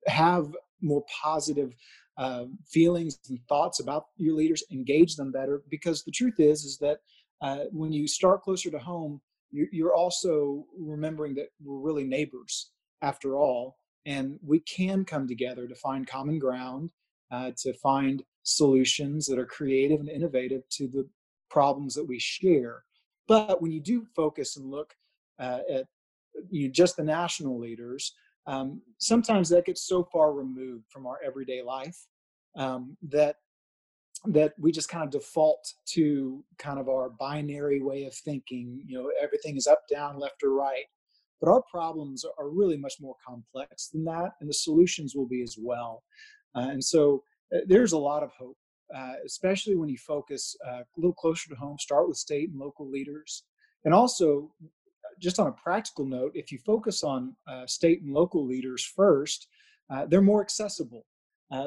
have 0.08 0.56
more 0.82 1.04
positive 1.22 1.74
uh, 2.18 2.46
feelings 2.68 3.20
and 3.30 3.40
thoughts 3.48 3.80
about 3.80 4.08
your 4.18 4.36
leaders, 4.36 4.64
engage 4.72 5.16
them 5.16 5.32
better. 5.32 5.64
Because 5.70 6.04
the 6.04 6.12
truth 6.12 6.40
is, 6.40 6.66
is 6.66 6.78
that 6.80 7.00
uh, 7.42 7.66
when 7.72 7.94
you 7.94 8.08
start 8.08 8.44
closer 8.44 8.70
to 8.70 8.80
home, 8.80 9.22
you're, 9.52 9.68
you're 9.72 9.94
also 9.94 10.66
remembering 10.78 11.34
that 11.36 11.48
we're 11.64 11.80
really 11.80 12.04
neighbors 12.04 12.72
after 13.02 13.38
all, 13.38 13.78
and 14.10 14.40
we 14.44 14.60
can 14.62 15.06
come 15.06 15.28
together 15.28 15.68
to 15.68 15.76
find 15.76 16.08
common 16.08 16.40
ground, 16.40 16.90
uh, 17.32 17.52
to 17.58 17.74
find 17.74 18.24
solutions 18.42 19.28
that 19.28 19.38
are 19.38 19.46
creative 19.46 20.00
and 20.00 20.10
innovative 20.10 20.68
to 20.70 20.88
the 20.88 21.08
problems 21.52 21.94
that 21.94 22.08
we 22.08 22.18
share. 22.18 22.84
But 23.28 23.62
when 23.62 23.72
you 23.72 23.80
do 23.80 24.08
focus 24.16 24.58
and 24.58 24.72
look 24.72 24.96
uh, 25.38 25.60
at 25.72 25.86
you 26.50 26.68
know, 26.68 26.72
just 26.74 26.98
the 26.98 27.04
national 27.04 27.60
leaders, 27.60 28.16
um, 28.48 28.82
sometimes 28.98 29.48
that 29.50 29.66
gets 29.66 29.88
so 29.88 30.04
far 30.12 30.34
removed 30.34 30.86
from 30.90 31.06
our 31.06 31.20
everyday 31.24 31.62
life 31.62 32.08
um, 32.56 32.98
that 33.10 33.36
that 34.26 34.54
we 34.60 34.72
just 34.72 34.90
kind 34.90 35.04
of 35.04 35.12
default 35.12 35.66
to 35.86 36.44
kind 36.58 36.78
of 36.78 36.90
our 36.90 37.12
binary 37.12 37.82
way 37.82 38.06
of 38.06 38.14
thinking. 38.16 38.82
You 38.86 38.98
know, 38.98 39.12
everything 39.22 39.56
is 39.56 39.68
up, 39.68 39.84
down, 39.88 40.20
left, 40.20 40.44
or 40.44 40.50
right. 40.50 40.86
But 41.42 41.50
our 41.50 41.64
problems 41.72 42.26
are 42.38 42.50
really 42.50 42.78
much 42.78 42.96
more 43.00 43.16
complex 43.26 43.88
than 43.90 44.04
that, 44.06 44.32
and 44.40 44.50
the 44.50 44.54
solutions 44.54 45.16
will 45.16 45.28
be 45.28 45.42
as 45.42 45.56
well. 45.60 46.04
Uh, 46.56 46.68
and 46.72 46.84
so 46.84 47.24
uh, 47.56 47.60
there's 47.68 47.94
a 47.94 47.98
lot 47.98 48.24
of 48.24 48.32
hope, 48.38 48.58
uh, 48.96 49.14
especially 49.26 49.76
when 49.76 49.90
you 49.90 49.98
focus 49.98 50.56
uh, 50.68 50.82
a 50.82 50.86
little 50.98 51.14
closer 51.14 51.50
to 51.50 51.56
home, 51.56 51.78
start 51.80 52.08
with 52.08 52.18
state 52.18 52.50
and 52.50 52.60
local 52.60 52.90
leaders. 52.90 53.44
And 53.86 53.94
also, 53.94 54.52
just 55.20 55.40
on 55.40 55.48
a 55.48 55.52
practical 55.52 56.06
note, 56.06 56.32
if 56.36 56.52
you 56.52 56.60
focus 56.66 57.04
on 57.04 57.36
uh, 57.48 57.66
state 57.66 58.02
and 58.02 58.14
local 58.14 58.46
leaders 58.46 58.84
first, 58.84 59.48
uh, 59.90 60.06
they're 60.06 60.22
more 60.22 60.42
accessible. 60.42 61.06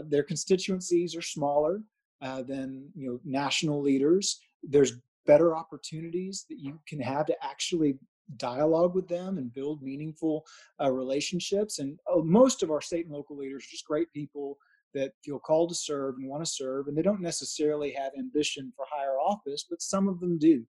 their 0.09 0.23
constituencies 0.23 1.17
are 1.17 1.23
smaller 1.23 1.83
than 2.21 2.89
you 2.95 3.09
know 3.09 3.21
national 3.25 3.83
leaders. 3.83 4.41
There's 4.63 4.93
better 5.27 5.57
opportunities 5.57 6.47
that 6.49 6.59
you 6.59 6.81
can 6.87 7.01
have 7.01 7.27
to 7.27 7.37
actually 7.43 7.99
dialogue 8.37 8.95
with 8.95 9.09
them 9.09 9.39
and 9.39 9.53
build 9.53 9.83
meaningful 9.83 10.45
uh, 10.81 10.91
relationships. 10.91 11.79
And 11.79 11.99
uh, 12.13 12.19
most 12.19 12.63
of 12.63 12.71
our 12.71 12.81
state 12.81 13.07
and 13.07 13.15
local 13.15 13.37
leaders 13.37 13.65
are 13.65 13.71
just 13.71 13.87
great 13.87 14.13
people 14.13 14.59
that 14.95 15.13
feel 15.25 15.39
called 15.39 15.71
to 15.71 15.75
serve 15.75 16.17
and 16.17 16.29
want 16.29 16.45
to 16.45 16.51
serve, 16.51 16.89
and 16.89 16.97
they 16.97 17.03
don't 17.03 17.21
necessarily 17.21 17.93
have 17.93 18.13
ambition 18.19 18.73
for 18.77 18.85
higher 18.91 19.19
office, 19.19 19.65
but 19.69 19.81
some 19.81 20.07
of 20.09 20.21
them 20.21 20.39
do. 20.39 20.65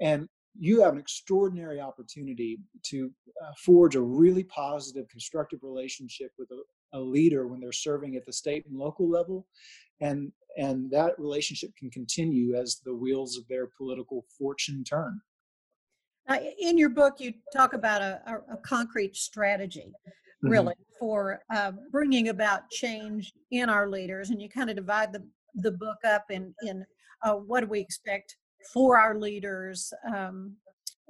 And 0.00 0.28
you 0.58 0.82
have 0.82 0.92
an 0.92 0.98
extraordinary 0.98 1.80
opportunity 1.80 2.58
to 2.84 3.10
uh, 3.42 3.52
forge 3.58 3.94
a 3.96 4.00
really 4.00 4.44
positive, 4.44 5.08
constructive 5.08 5.60
relationship 5.62 6.32
with 6.38 6.50
a, 6.50 6.98
a 6.98 7.00
leader 7.00 7.46
when 7.46 7.60
they're 7.60 7.72
serving 7.72 8.16
at 8.16 8.24
the 8.26 8.32
state 8.32 8.64
and 8.66 8.78
local 8.78 9.08
level, 9.08 9.46
and 10.00 10.32
and 10.58 10.90
that 10.90 11.18
relationship 11.18 11.70
can 11.76 11.90
continue 11.90 12.54
as 12.56 12.80
the 12.84 12.94
wheels 12.94 13.36
of 13.36 13.46
their 13.48 13.66
political 13.66 14.24
fortune 14.38 14.82
turn. 14.82 15.20
Uh, 16.28 16.38
in 16.58 16.76
your 16.76 16.88
book, 16.88 17.20
you 17.20 17.32
talk 17.52 17.72
about 17.72 18.02
a, 18.02 18.20
a, 18.26 18.54
a 18.54 18.56
concrete 18.58 19.16
strategy, 19.16 19.92
really, 20.42 20.74
mm-hmm. 20.74 20.98
for 20.98 21.40
uh, 21.54 21.72
bringing 21.92 22.28
about 22.28 22.68
change 22.70 23.32
in 23.52 23.68
our 23.68 23.88
leaders, 23.88 24.30
and 24.30 24.42
you 24.42 24.48
kind 24.48 24.70
of 24.70 24.76
divide 24.76 25.12
the 25.12 25.24
the 25.54 25.72
book 25.72 25.98
up 26.04 26.24
in 26.30 26.54
in 26.62 26.84
uh, 27.22 27.34
what 27.34 27.60
do 27.60 27.66
we 27.66 27.80
expect 27.80 28.36
for 28.72 28.98
our 28.98 29.18
leaders, 29.18 29.92
um, 30.14 30.54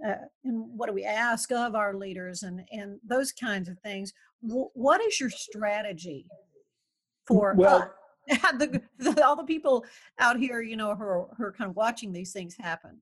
uh, 0.06 0.14
and 0.44 0.64
what 0.76 0.86
do 0.86 0.92
we 0.92 1.04
ask 1.04 1.50
of 1.50 1.74
our 1.74 1.94
leaders, 1.94 2.42
and 2.42 2.62
and 2.70 2.98
those 3.06 3.32
kinds 3.32 3.68
of 3.68 3.78
things. 3.80 4.12
W- 4.46 4.70
what 4.74 5.00
is 5.00 5.18
your 5.18 5.30
strategy 5.30 6.26
for? 7.26 7.54
Well. 7.56 7.92
the, 8.58 8.82
the, 8.98 9.24
all 9.24 9.36
the 9.36 9.44
people 9.44 9.84
out 10.18 10.36
here, 10.36 10.60
you 10.60 10.76
know, 10.76 10.96
who 10.96 11.04
are, 11.04 11.28
who 11.38 11.44
are 11.44 11.52
kind 11.52 11.70
of 11.70 11.76
watching 11.76 12.12
these 12.12 12.32
things 12.32 12.56
happen. 12.58 13.00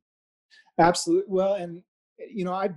Absolutely. 0.79 1.33
Well, 1.33 1.55
and 1.55 1.83
you 2.18 2.44
know, 2.44 2.53
I 2.53 2.70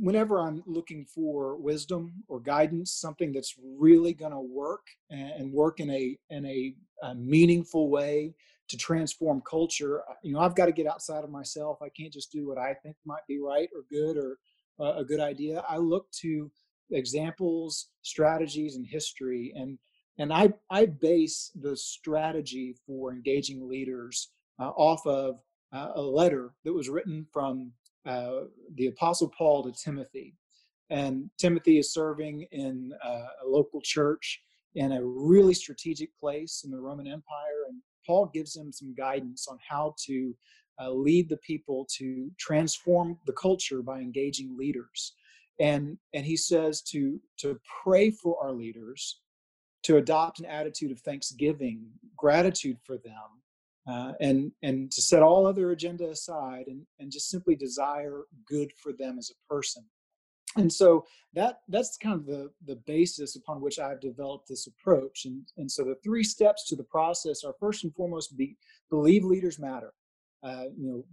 whenever 0.00 0.40
I'm 0.40 0.62
looking 0.66 1.04
for 1.04 1.56
wisdom 1.56 2.12
or 2.28 2.40
guidance, 2.40 2.92
something 2.92 3.32
that's 3.32 3.54
really 3.78 4.14
going 4.14 4.32
to 4.32 4.40
work 4.40 4.86
and 5.10 5.52
work 5.52 5.80
in 5.80 5.90
a 5.90 6.16
in 6.30 6.46
a, 6.46 6.74
a, 7.02 7.14
meaningful 7.14 7.90
way 7.90 8.34
to 8.68 8.76
transform 8.76 9.42
culture, 9.42 10.02
you 10.22 10.32
know, 10.32 10.40
I've 10.40 10.54
got 10.54 10.66
to 10.66 10.72
get 10.72 10.86
outside 10.86 11.24
of 11.24 11.30
myself. 11.30 11.78
I 11.82 11.90
can't 11.90 12.12
just 12.12 12.32
do 12.32 12.48
what 12.48 12.58
I 12.58 12.74
think 12.82 12.96
might 13.04 13.26
be 13.28 13.38
right 13.38 13.68
or 13.74 13.82
good 13.90 14.16
or 14.16 14.38
uh, 14.80 14.98
a 14.98 15.04
good 15.04 15.20
idea. 15.20 15.62
I 15.68 15.76
look 15.76 16.10
to 16.22 16.50
examples, 16.90 17.88
strategies, 18.02 18.76
and 18.76 18.86
history, 18.86 19.52
and 19.54 19.78
and 20.18 20.32
I 20.32 20.52
I 20.70 20.86
base 20.86 21.50
the 21.60 21.76
strategy 21.76 22.76
for 22.86 23.12
engaging 23.12 23.68
leaders 23.68 24.30
uh, 24.58 24.70
off 24.70 25.06
of 25.06 25.40
uh, 25.72 25.92
a 25.94 26.00
letter 26.00 26.54
that 26.64 26.72
was 26.72 26.88
written 26.88 27.26
from 27.32 27.72
uh, 28.06 28.44
the 28.74 28.88
Apostle 28.88 29.32
Paul 29.36 29.62
to 29.64 29.72
Timothy. 29.72 30.34
And 30.90 31.30
Timothy 31.38 31.78
is 31.78 31.92
serving 31.92 32.46
in 32.50 32.92
uh, 33.04 33.26
a 33.44 33.46
local 33.46 33.80
church 33.80 34.42
in 34.74 34.92
a 34.92 35.04
really 35.04 35.54
strategic 35.54 36.10
place 36.18 36.62
in 36.64 36.70
the 36.70 36.80
Roman 36.80 37.06
Empire. 37.06 37.66
And 37.68 37.80
Paul 38.06 38.30
gives 38.32 38.56
him 38.56 38.72
some 38.72 38.94
guidance 38.94 39.46
on 39.48 39.58
how 39.66 39.94
to 40.06 40.34
uh, 40.80 40.90
lead 40.90 41.28
the 41.28 41.36
people 41.38 41.86
to 41.98 42.30
transform 42.38 43.18
the 43.26 43.32
culture 43.32 43.82
by 43.82 44.00
engaging 44.00 44.56
leaders. 44.56 45.14
And, 45.60 45.98
and 46.14 46.24
he 46.24 46.36
says 46.36 46.82
to, 46.90 47.20
to 47.38 47.60
pray 47.84 48.10
for 48.10 48.42
our 48.42 48.52
leaders, 48.52 49.20
to 49.84 49.98
adopt 49.98 50.40
an 50.40 50.46
attitude 50.46 50.90
of 50.90 51.00
thanksgiving, 51.00 51.84
gratitude 52.16 52.78
for 52.84 52.96
them, 52.98 53.42
uh, 53.88 54.12
and 54.20 54.52
and 54.62 54.90
to 54.92 55.02
set 55.02 55.22
all 55.22 55.46
other 55.46 55.72
agenda 55.72 56.08
aside 56.08 56.66
and 56.68 56.86
and 56.98 57.10
just 57.10 57.30
simply 57.30 57.56
desire 57.56 58.22
good 58.46 58.72
for 58.82 58.92
them 58.92 59.18
as 59.18 59.30
a 59.30 59.52
person. 59.52 59.84
And 60.56 60.70
so 60.70 61.06
that 61.34 61.60
that's 61.68 61.96
kind 61.96 62.14
of 62.14 62.26
the 62.26 62.50
the 62.66 62.76
basis 62.86 63.36
upon 63.36 63.60
which 63.60 63.78
i've 63.78 64.00
developed 64.00 64.48
this 64.48 64.66
approach. 64.66 65.24
And 65.24 65.42
and 65.56 65.70
so 65.70 65.84
the 65.84 65.96
three 66.04 66.24
steps 66.24 66.68
to 66.68 66.76
the 66.76 66.84
process 66.84 67.44
are 67.44 67.54
first 67.58 67.84
and 67.84 67.94
foremost 67.94 68.36
be 68.36 68.56
believe 68.90 69.24
leaders 69.24 69.58
matter. 69.58 69.92
Uh, 70.42 70.64
you 70.76 70.88
know 70.88 71.04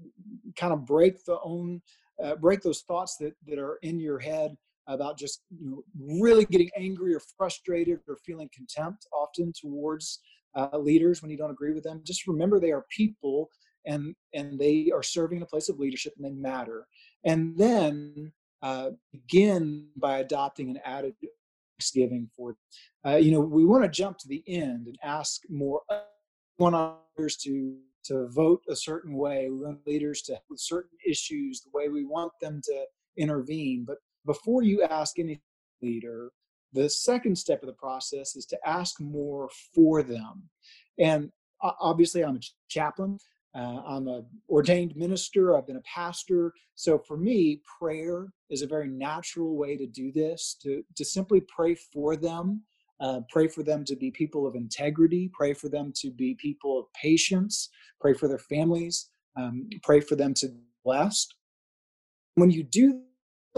kind 0.55 0.73
of 0.73 0.85
break 0.85 1.23
the 1.25 1.37
own 1.43 1.79
uh, 2.23 2.35
break 2.35 2.61
those 2.61 2.81
thoughts 2.81 3.15
that 3.17 3.33
that 3.47 3.59
are 3.59 3.77
in 3.83 3.99
your 3.99 4.19
head 4.19 4.57
about 4.87 5.17
just 5.17 5.43
you 5.49 5.69
know 5.69 5.83
really 5.99 6.45
getting 6.45 6.69
angry 6.75 7.13
or 7.13 7.21
frustrated 7.37 7.99
or 8.07 8.17
feeling 8.17 8.49
contempt 8.53 9.07
often 9.13 9.53
towards 9.53 10.19
uh, 10.55 10.77
leaders 10.77 11.21
when 11.21 11.31
you 11.31 11.37
don't 11.37 11.51
agree 11.51 11.73
with 11.73 11.83
them. 11.83 12.01
Just 12.03 12.27
remember 12.27 12.59
they 12.59 12.71
are 12.71 12.85
people 12.89 13.49
and 13.85 14.15
and 14.33 14.59
they 14.59 14.91
are 14.93 15.03
serving 15.03 15.37
in 15.37 15.43
a 15.43 15.47
place 15.47 15.69
of 15.69 15.79
leadership 15.79 16.13
and 16.17 16.25
they 16.25 16.31
matter. 16.31 16.87
And 17.23 17.57
then 17.57 18.31
uh, 18.61 18.91
begin 19.11 19.87
by 19.95 20.19
adopting 20.19 20.69
an 20.69 20.79
attitude 20.85 21.29
thanksgiving 21.77 22.29
for. 22.35 22.57
Uh, 23.05 23.15
you 23.15 23.31
know, 23.31 23.39
we 23.39 23.65
want 23.65 23.83
to 23.83 23.89
jump 23.89 24.17
to 24.19 24.27
the 24.27 24.43
end 24.47 24.87
and 24.87 24.97
ask 25.03 25.41
more. 25.49 25.81
We 25.89 26.63
want 26.63 26.75
others 27.17 27.37
to 27.37 27.77
to 28.05 28.27
vote 28.29 28.61
a 28.69 28.75
certain 28.75 29.15
way. 29.15 29.49
We 29.49 29.65
want 29.65 29.85
leaders 29.85 30.21
to 30.23 30.33
have 30.33 30.41
certain 30.55 30.97
issues 31.05 31.61
the 31.61 31.69
way 31.73 31.89
we 31.89 32.05
want 32.05 32.31
them 32.41 32.61
to 32.65 32.85
intervene. 33.17 33.85
But 33.85 33.97
before 34.25 34.63
you 34.63 34.83
ask 34.83 35.19
any 35.19 35.41
leader 35.81 36.31
the 36.73 36.89
second 36.89 37.37
step 37.37 37.61
of 37.63 37.67
the 37.67 37.73
process 37.73 38.35
is 38.35 38.45
to 38.47 38.57
ask 38.67 38.99
more 38.99 39.49
for 39.73 40.03
them. 40.03 40.43
And 40.99 41.31
obviously, 41.61 42.23
I'm 42.23 42.37
a 42.37 42.41
chaplain. 42.67 43.17
Uh, 43.55 43.81
I'm 43.87 44.07
an 44.07 44.25
ordained 44.47 44.95
minister. 44.95 45.57
I've 45.57 45.65
been 45.65 45.77
a 45.77 45.81
pastor. 45.81 46.53
So 46.75 46.99
for 46.99 47.17
me, 47.17 47.61
prayer 47.79 48.27
is 48.49 48.61
a 48.61 48.67
very 48.67 48.87
natural 48.87 49.57
way 49.57 49.75
to 49.75 49.87
do 49.87 50.11
this. 50.11 50.55
To 50.61 50.83
to 50.95 51.03
simply 51.03 51.41
pray 51.41 51.75
for 51.75 52.15
them, 52.15 52.61
uh, 52.99 53.21
pray 53.29 53.47
for 53.47 53.63
them 53.63 53.83
to 53.85 53.95
be 53.95 54.11
people 54.11 54.45
of 54.45 54.55
integrity, 54.55 55.31
pray 55.33 55.53
for 55.53 55.67
them 55.67 55.91
to 55.95 56.11
be 56.11 56.35
people 56.35 56.79
of 56.79 56.85
patience, 56.93 57.69
pray 57.99 58.13
for 58.13 58.27
their 58.27 58.39
families, 58.39 59.09
um, 59.35 59.67
pray 59.81 59.99
for 59.99 60.15
them 60.15 60.33
to 60.35 60.49
be 60.49 60.59
blessed. 60.85 61.33
When 62.35 62.51
you 62.51 62.63
do 62.63 63.01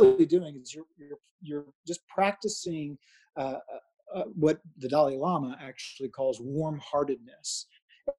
really 0.01 0.25
doing 0.25 0.59
is 0.61 0.73
you're 0.73 0.85
you're, 0.97 1.17
you're 1.41 1.65
just 1.87 2.01
practicing 2.07 2.97
uh, 3.37 3.59
uh, 3.73 4.19
uh, 4.19 4.23
what 4.35 4.59
the 4.77 4.89
Dalai 4.89 5.15
Lama 5.15 5.57
actually 5.61 6.09
calls 6.09 6.39
warm-heartedness, 6.41 7.67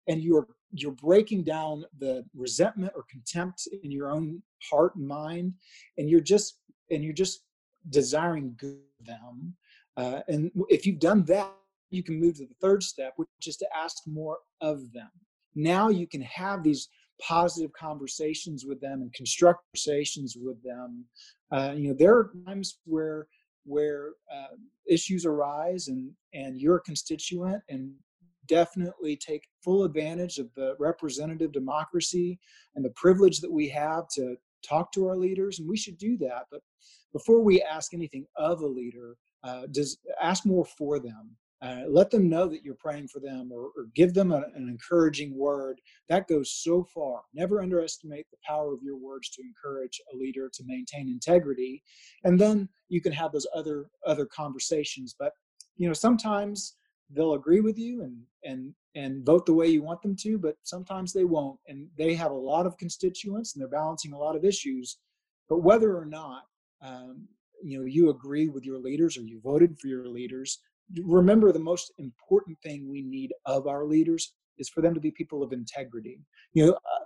and 0.08 0.22
you're 0.22 0.46
you're 0.72 0.92
breaking 0.92 1.42
down 1.44 1.84
the 1.98 2.24
resentment 2.34 2.92
or 2.96 3.04
contempt 3.10 3.68
in 3.82 3.90
your 3.90 4.10
own 4.10 4.42
heart 4.70 4.94
and 4.96 5.06
mind, 5.06 5.54
and 5.98 6.08
you're 6.08 6.20
just 6.20 6.58
and 6.90 7.04
you're 7.04 7.12
just 7.12 7.44
desiring 7.90 8.54
good 8.58 8.78
them. 9.06 9.54
Uh, 9.96 10.20
and 10.28 10.50
if 10.68 10.86
you've 10.86 11.00
done 11.00 11.24
that, 11.24 11.52
you 11.90 12.02
can 12.02 12.18
move 12.18 12.36
to 12.36 12.46
the 12.46 12.54
third 12.60 12.82
step, 12.82 13.12
which 13.16 13.28
is 13.46 13.56
to 13.56 13.66
ask 13.76 13.96
more 14.06 14.38
of 14.60 14.92
them. 14.92 15.10
Now 15.54 15.88
you 15.88 16.06
can 16.06 16.22
have 16.22 16.62
these 16.62 16.88
positive 17.26 17.72
conversations 17.72 18.64
with 18.66 18.80
them 18.80 19.02
and 19.02 19.12
construct 19.14 19.62
conversations 19.66 20.36
with 20.40 20.62
them. 20.62 21.04
Uh, 21.50 21.72
you 21.76 21.88
know, 21.88 21.94
there 21.98 22.14
are 22.16 22.32
times 22.46 22.78
where 22.84 23.26
where 23.64 24.10
uh, 24.32 24.56
issues 24.88 25.24
arise 25.24 25.88
and 25.88 26.10
and 26.34 26.60
you're 26.60 26.76
a 26.76 26.82
constituent 26.82 27.62
and 27.68 27.92
definitely 28.48 29.16
take 29.16 29.46
full 29.62 29.84
advantage 29.84 30.38
of 30.38 30.52
the 30.56 30.74
representative 30.80 31.52
democracy 31.52 32.38
and 32.74 32.84
the 32.84 32.90
privilege 32.96 33.38
that 33.38 33.50
we 33.50 33.68
have 33.68 34.08
to 34.08 34.34
talk 34.68 34.90
to 34.90 35.06
our 35.06 35.16
leaders 35.16 35.60
and 35.60 35.68
we 35.68 35.76
should 35.76 35.96
do 35.96 36.16
that 36.16 36.46
but 36.50 36.60
before 37.12 37.42
we 37.42 37.62
ask 37.62 37.94
anything 37.94 38.26
of 38.36 38.60
a 38.60 38.66
leader, 38.66 39.16
uh, 39.44 39.62
does 39.70 39.98
ask 40.20 40.46
more 40.46 40.64
for 40.64 40.98
them. 40.98 41.36
Uh, 41.62 41.82
let 41.88 42.10
them 42.10 42.28
know 42.28 42.48
that 42.48 42.64
you're 42.64 42.74
praying 42.74 43.06
for 43.06 43.20
them 43.20 43.50
or, 43.52 43.70
or 43.76 43.86
give 43.94 44.14
them 44.14 44.32
a, 44.32 44.42
an 44.56 44.68
encouraging 44.68 45.38
word. 45.38 45.80
That 46.08 46.26
goes 46.26 46.50
so 46.50 46.84
far. 46.92 47.20
Never 47.34 47.62
underestimate 47.62 48.26
the 48.30 48.38
power 48.44 48.74
of 48.74 48.82
your 48.82 48.96
words 48.96 49.30
to 49.30 49.42
encourage 49.42 50.00
a 50.12 50.16
leader 50.16 50.50
to 50.52 50.64
maintain 50.66 51.08
integrity. 51.08 51.84
And 52.24 52.38
then 52.38 52.68
you 52.88 53.00
can 53.00 53.12
have 53.12 53.30
those 53.30 53.46
other 53.54 53.86
other 54.04 54.26
conversations. 54.26 55.14
But 55.16 55.32
you 55.76 55.86
know, 55.86 55.94
sometimes 55.94 56.74
they'll 57.10 57.34
agree 57.34 57.60
with 57.60 57.78
you 57.78 58.02
and 58.02 58.18
and 58.44 58.74
and 58.96 59.24
vote 59.24 59.46
the 59.46 59.54
way 59.54 59.68
you 59.68 59.84
want 59.84 60.02
them 60.02 60.16
to, 60.16 60.38
but 60.38 60.56
sometimes 60.64 61.12
they 61.12 61.24
won't. 61.24 61.60
And 61.68 61.86
they 61.96 62.14
have 62.14 62.32
a 62.32 62.34
lot 62.34 62.66
of 62.66 62.76
constituents 62.76 63.54
and 63.54 63.60
they're 63.60 63.68
balancing 63.68 64.12
a 64.12 64.18
lot 64.18 64.34
of 64.34 64.44
issues. 64.44 64.98
But 65.48 65.62
whether 65.62 65.96
or 65.96 66.06
not 66.06 66.42
um, 66.82 67.28
you 67.62 67.78
know 67.78 67.84
you 67.84 68.10
agree 68.10 68.48
with 68.48 68.64
your 68.64 68.80
leaders 68.80 69.16
or 69.16 69.22
you 69.22 69.40
voted 69.40 69.78
for 69.78 69.86
your 69.86 70.08
leaders, 70.08 70.58
remember 71.04 71.52
the 71.52 71.58
most 71.58 71.92
important 71.98 72.58
thing 72.62 72.88
we 72.88 73.02
need 73.02 73.32
of 73.46 73.66
our 73.66 73.84
leaders 73.84 74.34
is 74.58 74.68
for 74.68 74.80
them 74.80 74.94
to 74.94 75.00
be 75.00 75.10
people 75.10 75.42
of 75.42 75.52
integrity. 75.52 76.20
You 76.52 76.66
know, 76.66 76.72
uh, 76.72 77.04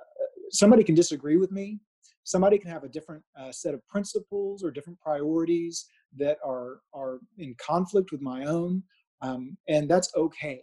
somebody 0.51 0.85
can 0.85 0.95
disagree 0.95 1.37
with 1.37 1.51
me. 1.51 1.79
Somebody 2.25 2.59
can 2.59 2.71
have 2.71 2.85
a 2.85 2.89
different 2.89 3.23
uh, 3.39 3.53
set 3.53 3.75
of 3.75 3.87
principles 3.87 4.65
or 4.65 4.71
different 4.71 4.99
priorities 5.01 5.87
that 6.17 6.39
are 6.45 6.81
are 6.93 7.21
in 7.39 7.55
conflict 7.65 8.11
with 8.11 8.21
my 8.21 8.45
own, 8.45 8.83
um, 9.23 9.57
and 9.69 9.89
that's 9.89 10.13
okay. 10.17 10.63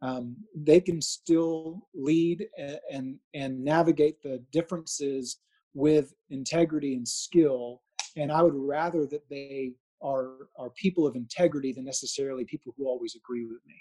Um, 0.00 0.36
they 0.56 0.80
can 0.80 1.00
still 1.00 1.86
lead 1.94 2.46
and, 2.58 2.78
and 2.90 3.18
and 3.34 3.62
navigate 3.62 4.22
the 4.22 4.42
differences 4.52 5.38
with 5.74 6.14
integrity 6.30 6.94
and 6.94 7.06
skill. 7.06 7.82
And 8.16 8.30
I 8.32 8.42
would 8.42 8.54
rather 8.54 9.06
that 9.06 9.28
they 9.30 9.72
are 10.02 10.48
are 10.58 10.70
people 10.70 11.06
of 11.06 11.16
integrity 11.16 11.72
than 11.72 11.84
necessarily 11.84 12.44
people 12.44 12.74
who 12.76 12.86
always 12.86 13.14
agree 13.14 13.44
with 13.44 13.60
me. 13.66 13.74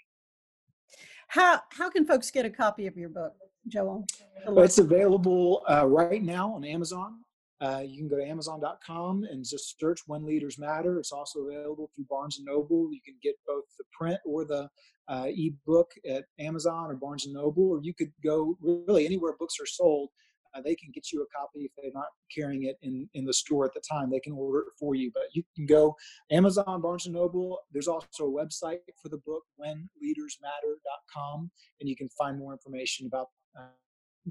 How 1.28 1.62
how 1.72 1.90
can 1.90 2.06
folks 2.06 2.32
get 2.32 2.46
a 2.46 2.50
copy 2.50 2.88
of 2.88 2.98
your 2.98 3.10
book, 3.10 3.34
Joel? 3.68 4.06
Well, 4.48 4.66
it's 4.66 4.80
available 4.80 5.64
uh, 5.70 5.88
right 5.88 6.24
now 6.24 6.54
on 6.54 6.64
Amazon. 6.64 7.20
Uh, 7.62 7.84
you 7.86 8.00
can 8.00 8.08
go 8.08 8.18
to 8.18 8.28
Amazon.com 8.28 9.24
and 9.30 9.46
just 9.48 9.80
search 9.80 10.02
"When 10.08 10.26
Leaders 10.26 10.58
Matter." 10.58 11.00
It's 11.00 11.12
also 11.12 11.42
available 11.42 11.90
through 11.96 12.06
Barnes 12.10 12.38
and 12.38 12.46
Noble. 12.46 12.92
You 12.92 13.00
can 13.06 13.16
get 13.22 13.36
both 13.48 13.66
the 13.78 13.86
print 13.98 14.20
or 14.26 14.46
the 14.46 14.70
uh, 15.08 15.28
ebook 15.28 15.92
at 16.10 16.26
Amazon 16.40 16.90
or 16.90 16.96
Barnes 16.96 17.26
and 17.26 17.34
Noble, 17.34 17.70
or 17.70 17.80
you 17.82 17.94
could 17.94 18.12
go 18.24 18.58
really 18.62 19.06
anywhere 19.06 19.36
books 19.40 19.56
are 19.62 19.66
sold 19.66 20.10
uh, 20.54 20.62
they 20.62 20.76
can 20.76 20.92
get 20.94 21.12
you 21.12 21.22
a 21.22 21.38
copy 21.38 21.62
if 21.62 21.72
they're 21.78 21.92
not 21.94 22.08
carrying 22.34 22.64
it 22.66 22.78
in, 22.82 23.10
in 23.14 23.26
the 23.26 23.34
store 23.34 23.66
at 23.66 23.74
the 23.74 23.82
time. 23.90 24.10
They 24.10 24.20
can 24.20 24.34
order 24.34 24.60
it 24.60 24.74
for 24.80 24.96
you. 24.96 25.12
But 25.14 25.24
you 25.34 25.44
can 25.56 25.66
go 25.66 25.96
Amazon, 26.32 26.82
Barnes 26.82 27.06
and 27.06 27.16
Noble. 27.16 27.60
There's 27.72 27.88
also 27.88 28.26
a 28.26 28.32
website 28.32 28.80
for 29.02 29.10
the 29.10 29.20
book, 29.26 29.44
whenleadersmatter.com, 29.60 31.52
and 31.80 31.90
you 31.90 31.96
can 31.96 32.10
find 32.10 32.38
more 32.38 32.52
information 32.52 33.08
about 33.08 33.28
uh, 33.58 33.68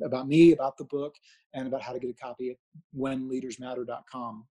about 0.04 0.28
me, 0.28 0.52
about 0.52 0.76
the 0.76 0.85
book, 0.85 1.14
and 1.52 1.66
about 1.66 1.83
how 1.83 1.92
to 1.92 1.98
get 1.98 2.11
a 2.11 2.14
copy 2.14 2.50
at 2.50 2.56
whenleadersmatter.com. 2.96 4.46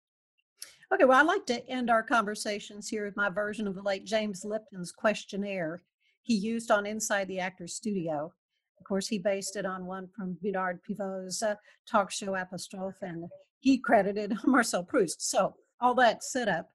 Okay, 0.94 1.06
well, 1.06 1.20
I'd 1.20 1.28
like 1.28 1.46
to 1.46 1.70
end 1.70 1.90
our 1.90 2.02
conversations 2.02 2.90
here 2.90 3.06
with 3.06 3.16
my 3.16 3.30
version 3.30 3.68
of 3.68 3.76
the 3.76 3.82
late 3.82 4.06
James 4.06 4.44
Lipton's 4.44 4.92
questionnaire 4.92 5.82
he 6.24 6.34
used 6.34 6.72
on 6.72 6.86
Inside 6.86 7.28
the 7.28 7.40
Actors 7.40 7.76
Studio. 7.76 8.34
Of 8.80 8.86
course, 8.86 9.08
he 9.08 9.20
based 9.20 9.56
it 9.56 9.66
on 9.66 9.86
one 9.86 10.08
from 10.16 10.38
Bernard 10.42 10.82
Pivot's 10.84 11.44
uh, 11.44 11.56
talk 11.90 12.12
show 12.12 12.36
Apostrophe, 12.36 12.98
and 13.02 13.30
he 13.60 13.78
credited 13.78 14.34
Marcel 14.46 14.84
Proust. 14.84 15.30
So 15.30 15.56
all 15.82 15.94
that 15.96 16.24
set 16.24 16.48
up, 16.48 16.70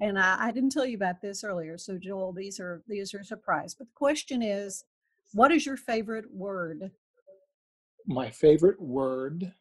and 0.00 0.18
I, 0.18 0.36
I 0.46 0.52
didn't 0.52 0.70
tell 0.70 0.86
you 0.86 0.96
about 0.96 1.20
this 1.20 1.44
earlier. 1.44 1.76
So 1.78 1.98
Joel, 1.98 2.32
these 2.32 2.60
are 2.60 2.82
these 2.86 3.12
are 3.14 3.20
a 3.20 3.24
surprise. 3.24 3.74
But 3.74 3.88
the 3.88 3.94
question 3.94 4.42
is, 4.42 4.84
what 5.32 5.52
is 5.52 5.66
your 5.66 5.76
favorite 5.76 6.26
word? 6.32 6.90
My 8.06 8.30
favorite 8.30 8.80
word. 8.80 9.52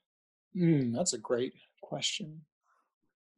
Mm, 0.56 0.94
that's 0.94 1.14
a 1.14 1.18
great 1.18 1.54
question. 1.82 2.42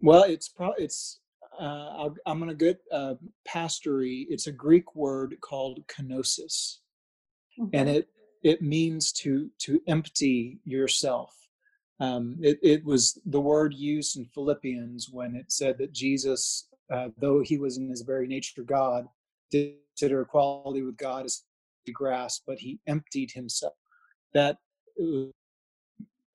Well, 0.02 0.24
it's 0.24 0.50
probably 0.50 0.86
it's. 0.86 1.20
Uh, 1.62 2.10
i 2.26 2.32
am 2.32 2.40
going 2.40 2.50
to 2.50 2.56
get 2.56 2.82
uh, 2.92 3.14
pastory. 3.48 4.26
It's 4.28 4.48
a 4.48 4.52
Greek 4.52 4.96
word 4.96 5.36
called 5.40 5.86
kenosis, 5.88 6.80
mm-hmm. 7.60 7.68
and 7.74 7.88
it 7.88 8.10
it 8.44 8.62
means 8.62 9.12
to 9.12 9.50
to 9.60 9.82
empty 9.88 10.60
yourself. 10.66 11.36
Um, 12.00 12.38
it, 12.42 12.60
it, 12.62 12.84
was 12.84 13.20
the 13.26 13.40
word 13.40 13.74
used 13.74 14.18
in 14.18 14.26
Philippians 14.26 15.10
when 15.10 15.36
it 15.36 15.52
said 15.52 15.78
that 15.78 15.94
Jesus, 15.94 16.68
uh, 16.92 17.10
though 17.18 17.40
he 17.42 17.58
was 17.58 17.78
in 17.78 17.88
his 17.88 18.02
very 18.02 18.28
nature 18.28 18.64
God, 18.64 19.08
did 19.52 19.76
consider 19.96 20.22
equality 20.22 20.82
with 20.82 20.98
God 20.98 21.26
as 21.26 21.44
to 21.86 21.92
grasp, 21.92 22.44
but 22.46 22.60
he 22.60 22.80
emptied 22.88 23.32
himself. 23.32 23.74
That 24.34 24.58
was 24.98 25.32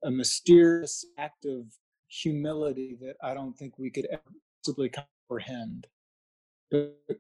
a 0.05 0.11
mysterious 0.11 1.05
act 1.19 1.45
of 1.45 1.65
humility 2.07 2.97
that 3.03 3.17
I 3.23 3.35
don't 3.35 3.59
think 3.59 3.79
we 3.79 3.91
could 3.91 4.07
ever 4.11 4.23
possibly 4.63 4.91
comprehend. 5.29 5.87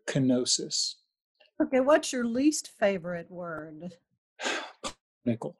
Kenosis. 0.07 0.95
Okay, 1.61 1.81
what's 1.81 2.13
your 2.13 2.25
least 2.25 2.69
favorite 2.79 3.31
word? 3.31 3.95
Nickel. 5.29 5.57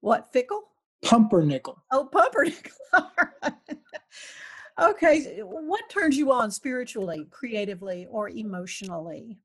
What 0.00 0.32
fickle? 0.32 0.62
Pumpernickel. 1.02 1.82
Oh, 1.92 2.04
pumpernickel. 2.06 2.72
okay, 4.80 5.40
what 5.42 5.88
turns 5.90 6.16
you 6.16 6.32
on 6.32 6.50
spiritually, 6.50 7.26
creatively, 7.30 8.06
or 8.10 8.30
emotionally? 8.30 9.38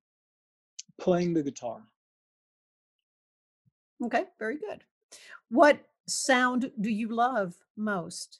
Playing 0.99 1.33
the 1.33 1.43
guitar. 1.43 1.83
Okay, 4.03 4.25
very 4.39 4.57
good. 4.57 4.83
What 5.49 5.79
sound 6.07 6.71
do 6.79 6.89
you 6.89 7.09
love 7.09 7.55
most? 7.75 8.39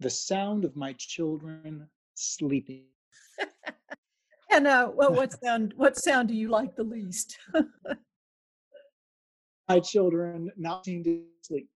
The 0.00 0.10
sound 0.10 0.64
of 0.64 0.76
my 0.76 0.92
children 0.94 1.88
sleeping. 2.14 2.84
and 4.50 4.66
uh, 4.66 4.90
well, 4.94 5.12
what 5.12 5.32
sound? 5.42 5.72
What 5.76 5.96
sound 5.96 6.28
do 6.28 6.34
you 6.34 6.48
like 6.48 6.76
the 6.76 6.84
least? 6.84 7.38
my 9.68 9.80
children 9.80 10.50
not 10.56 10.84
to 10.84 11.22
sleep. 11.42 11.68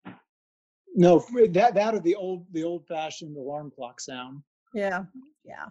No, 0.95 1.23
that 1.51 1.75
that 1.75 1.95
or 1.95 1.99
the 1.99 2.15
old 2.15 2.45
the 2.51 2.63
old 2.63 2.85
fashioned 2.87 3.37
alarm 3.37 3.71
clock 3.75 4.01
sound. 4.01 4.41
Yeah, 4.73 5.05
yeah. 5.43 5.65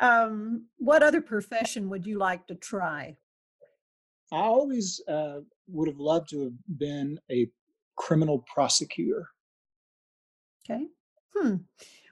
Um, 0.00 0.66
what 0.78 1.02
other 1.02 1.20
profession 1.20 1.88
would 1.88 2.06
you 2.06 2.18
like 2.18 2.46
to 2.46 2.54
try? 2.54 3.16
I 4.32 4.36
always 4.38 5.00
uh, 5.08 5.40
would 5.68 5.88
have 5.88 5.98
loved 6.00 6.30
to 6.30 6.44
have 6.44 6.78
been 6.78 7.18
a 7.30 7.48
criminal 7.96 8.44
prosecutor. 8.52 9.28
Okay. 10.68 10.86
Hmm. 11.34 11.56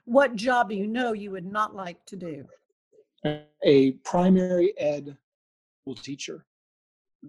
What 0.04 0.36
job 0.36 0.70
do 0.70 0.76
you 0.76 0.86
know 0.86 1.12
you 1.12 1.30
would 1.30 1.46
not 1.46 1.74
like 1.74 2.04
to 2.06 2.16
do? 2.16 2.44
A 3.64 3.92
primary 4.04 4.78
ed 4.78 5.16
school 5.80 5.94
teacher. 5.94 6.44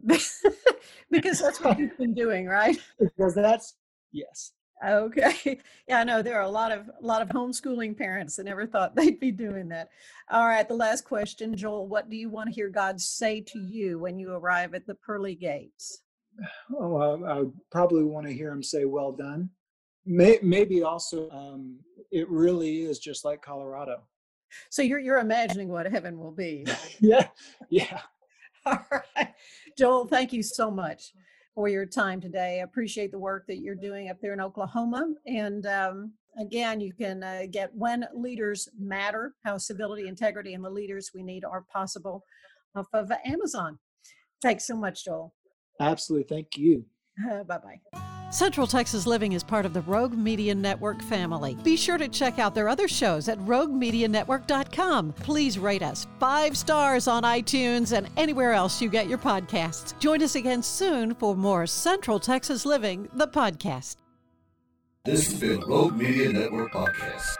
because 1.11 1.39
that's 1.39 1.61
what 1.61 1.79
you've 1.79 1.97
been 1.97 2.13
doing, 2.13 2.47
right? 2.47 2.77
Because 2.99 3.35
that's 3.35 3.75
yes. 4.11 4.51
Okay. 4.85 5.59
Yeah, 5.87 5.99
I 5.99 6.03
know 6.03 6.23
there 6.23 6.35
are 6.35 6.41
a 6.41 6.49
lot 6.49 6.71
of 6.71 6.89
a 6.89 7.05
lot 7.05 7.21
of 7.21 7.29
homeschooling 7.29 7.95
parents 7.95 8.35
that 8.35 8.45
never 8.45 8.65
thought 8.65 8.95
they'd 8.95 9.19
be 9.19 9.31
doing 9.31 9.69
that. 9.69 9.89
All 10.31 10.47
right, 10.47 10.67
the 10.67 10.73
last 10.73 11.05
question, 11.05 11.55
Joel, 11.55 11.87
what 11.87 12.09
do 12.09 12.17
you 12.17 12.29
want 12.29 12.49
to 12.49 12.55
hear 12.55 12.69
God 12.69 12.99
say 12.99 13.41
to 13.41 13.59
you 13.59 13.99
when 13.99 14.17
you 14.17 14.33
arrive 14.33 14.73
at 14.73 14.87
the 14.87 14.95
pearly 14.95 15.35
gates? 15.35 15.99
Oh, 16.77 16.97
I, 16.97 17.39
I 17.39 17.43
probably 17.71 18.03
want 18.03 18.25
to 18.27 18.33
hear 18.33 18.51
him 18.51 18.63
say, 18.63 18.85
"Well 18.85 19.11
done." 19.11 19.51
May, 20.05 20.37
maybe 20.41 20.83
also, 20.83 21.29
um, 21.29 21.79
it 22.11 22.29
really 22.29 22.81
is 22.81 22.99
just 22.99 23.23
like 23.23 23.41
Colorado. 23.41 24.01
So 24.69 24.81
you're 24.81 24.99
you're 24.99 25.19
imagining 25.19 25.69
what 25.69 25.85
heaven 25.85 26.19
will 26.19 26.31
be. 26.31 26.65
yeah, 26.99 27.27
yeah. 27.69 28.01
All 28.65 28.85
right. 28.91 29.33
Joel, 29.77 30.07
thank 30.07 30.31
you 30.31 30.41
so 30.41 30.71
much 30.71 31.11
for 31.53 31.67
your 31.67 31.85
time 31.85 32.21
today. 32.21 32.59
I 32.59 32.63
appreciate 32.63 33.11
the 33.11 33.19
work 33.19 33.45
that 33.47 33.57
you're 33.57 33.75
doing 33.75 34.09
up 34.09 34.17
there 34.21 34.33
in 34.33 34.39
Oklahoma. 34.39 35.13
And 35.25 35.65
um, 35.65 36.13
again, 36.39 36.79
you 36.79 36.93
can 36.93 37.23
uh, 37.23 37.43
get 37.51 37.75
When 37.75 38.05
Leaders 38.13 38.69
Matter 38.79 39.33
How 39.43 39.57
Civility, 39.57 40.07
Integrity, 40.07 40.53
and 40.53 40.63
the 40.63 40.69
Leaders 40.69 41.11
We 41.13 41.23
Need 41.23 41.43
Are 41.43 41.65
Possible 41.73 42.23
off 42.75 42.87
of 42.93 43.11
Amazon. 43.25 43.77
Thanks 44.41 44.65
so 44.65 44.77
much, 44.77 45.03
Joel. 45.03 45.33
Absolutely. 45.81 46.27
Thank 46.35 46.57
you. 46.57 46.85
Bye 47.47 47.57
bye. 47.57 47.79
Central 48.31 48.67
Texas 48.67 49.07
Living 49.07 49.33
is 49.33 49.43
part 49.43 49.65
of 49.65 49.73
the 49.73 49.81
Rogue 49.81 50.13
Media 50.13 50.53
Network 50.53 51.01
family. 51.03 51.55
Be 51.63 51.77
sure 51.77 51.97
to 51.97 52.07
check 52.09 52.37
out 52.37 52.53
their 52.53 52.67
other 52.67 52.87
shows 52.87 53.29
at 53.29 53.39
roguemedianetwork.com. 53.39 55.13
Please 55.13 55.57
rate 55.57 55.83
us 55.83 56.05
five 56.19 56.57
stars 56.57 57.07
on 57.07 57.23
iTunes 57.23 57.95
and 57.95 58.09
anywhere 58.17 58.51
else 58.53 58.81
you 58.81 58.89
get 58.89 59.07
your 59.07 59.19
podcasts. 59.19 59.97
Join 59.99 60.21
us 60.21 60.35
again 60.35 60.61
soon 60.63 61.15
for 61.15 61.35
more 61.35 61.65
Central 61.65 62.19
Texas 62.19 62.65
Living, 62.65 63.07
the 63.13 63.27
podcast. 63.27 63.95
This 65.05 65.31
has 65.31 65.39
been 65.39 65.61
Rogue 65.61 65.95
Media 65.95 66.33
Network 66.33 66.73
Podcast. 66.73 67.35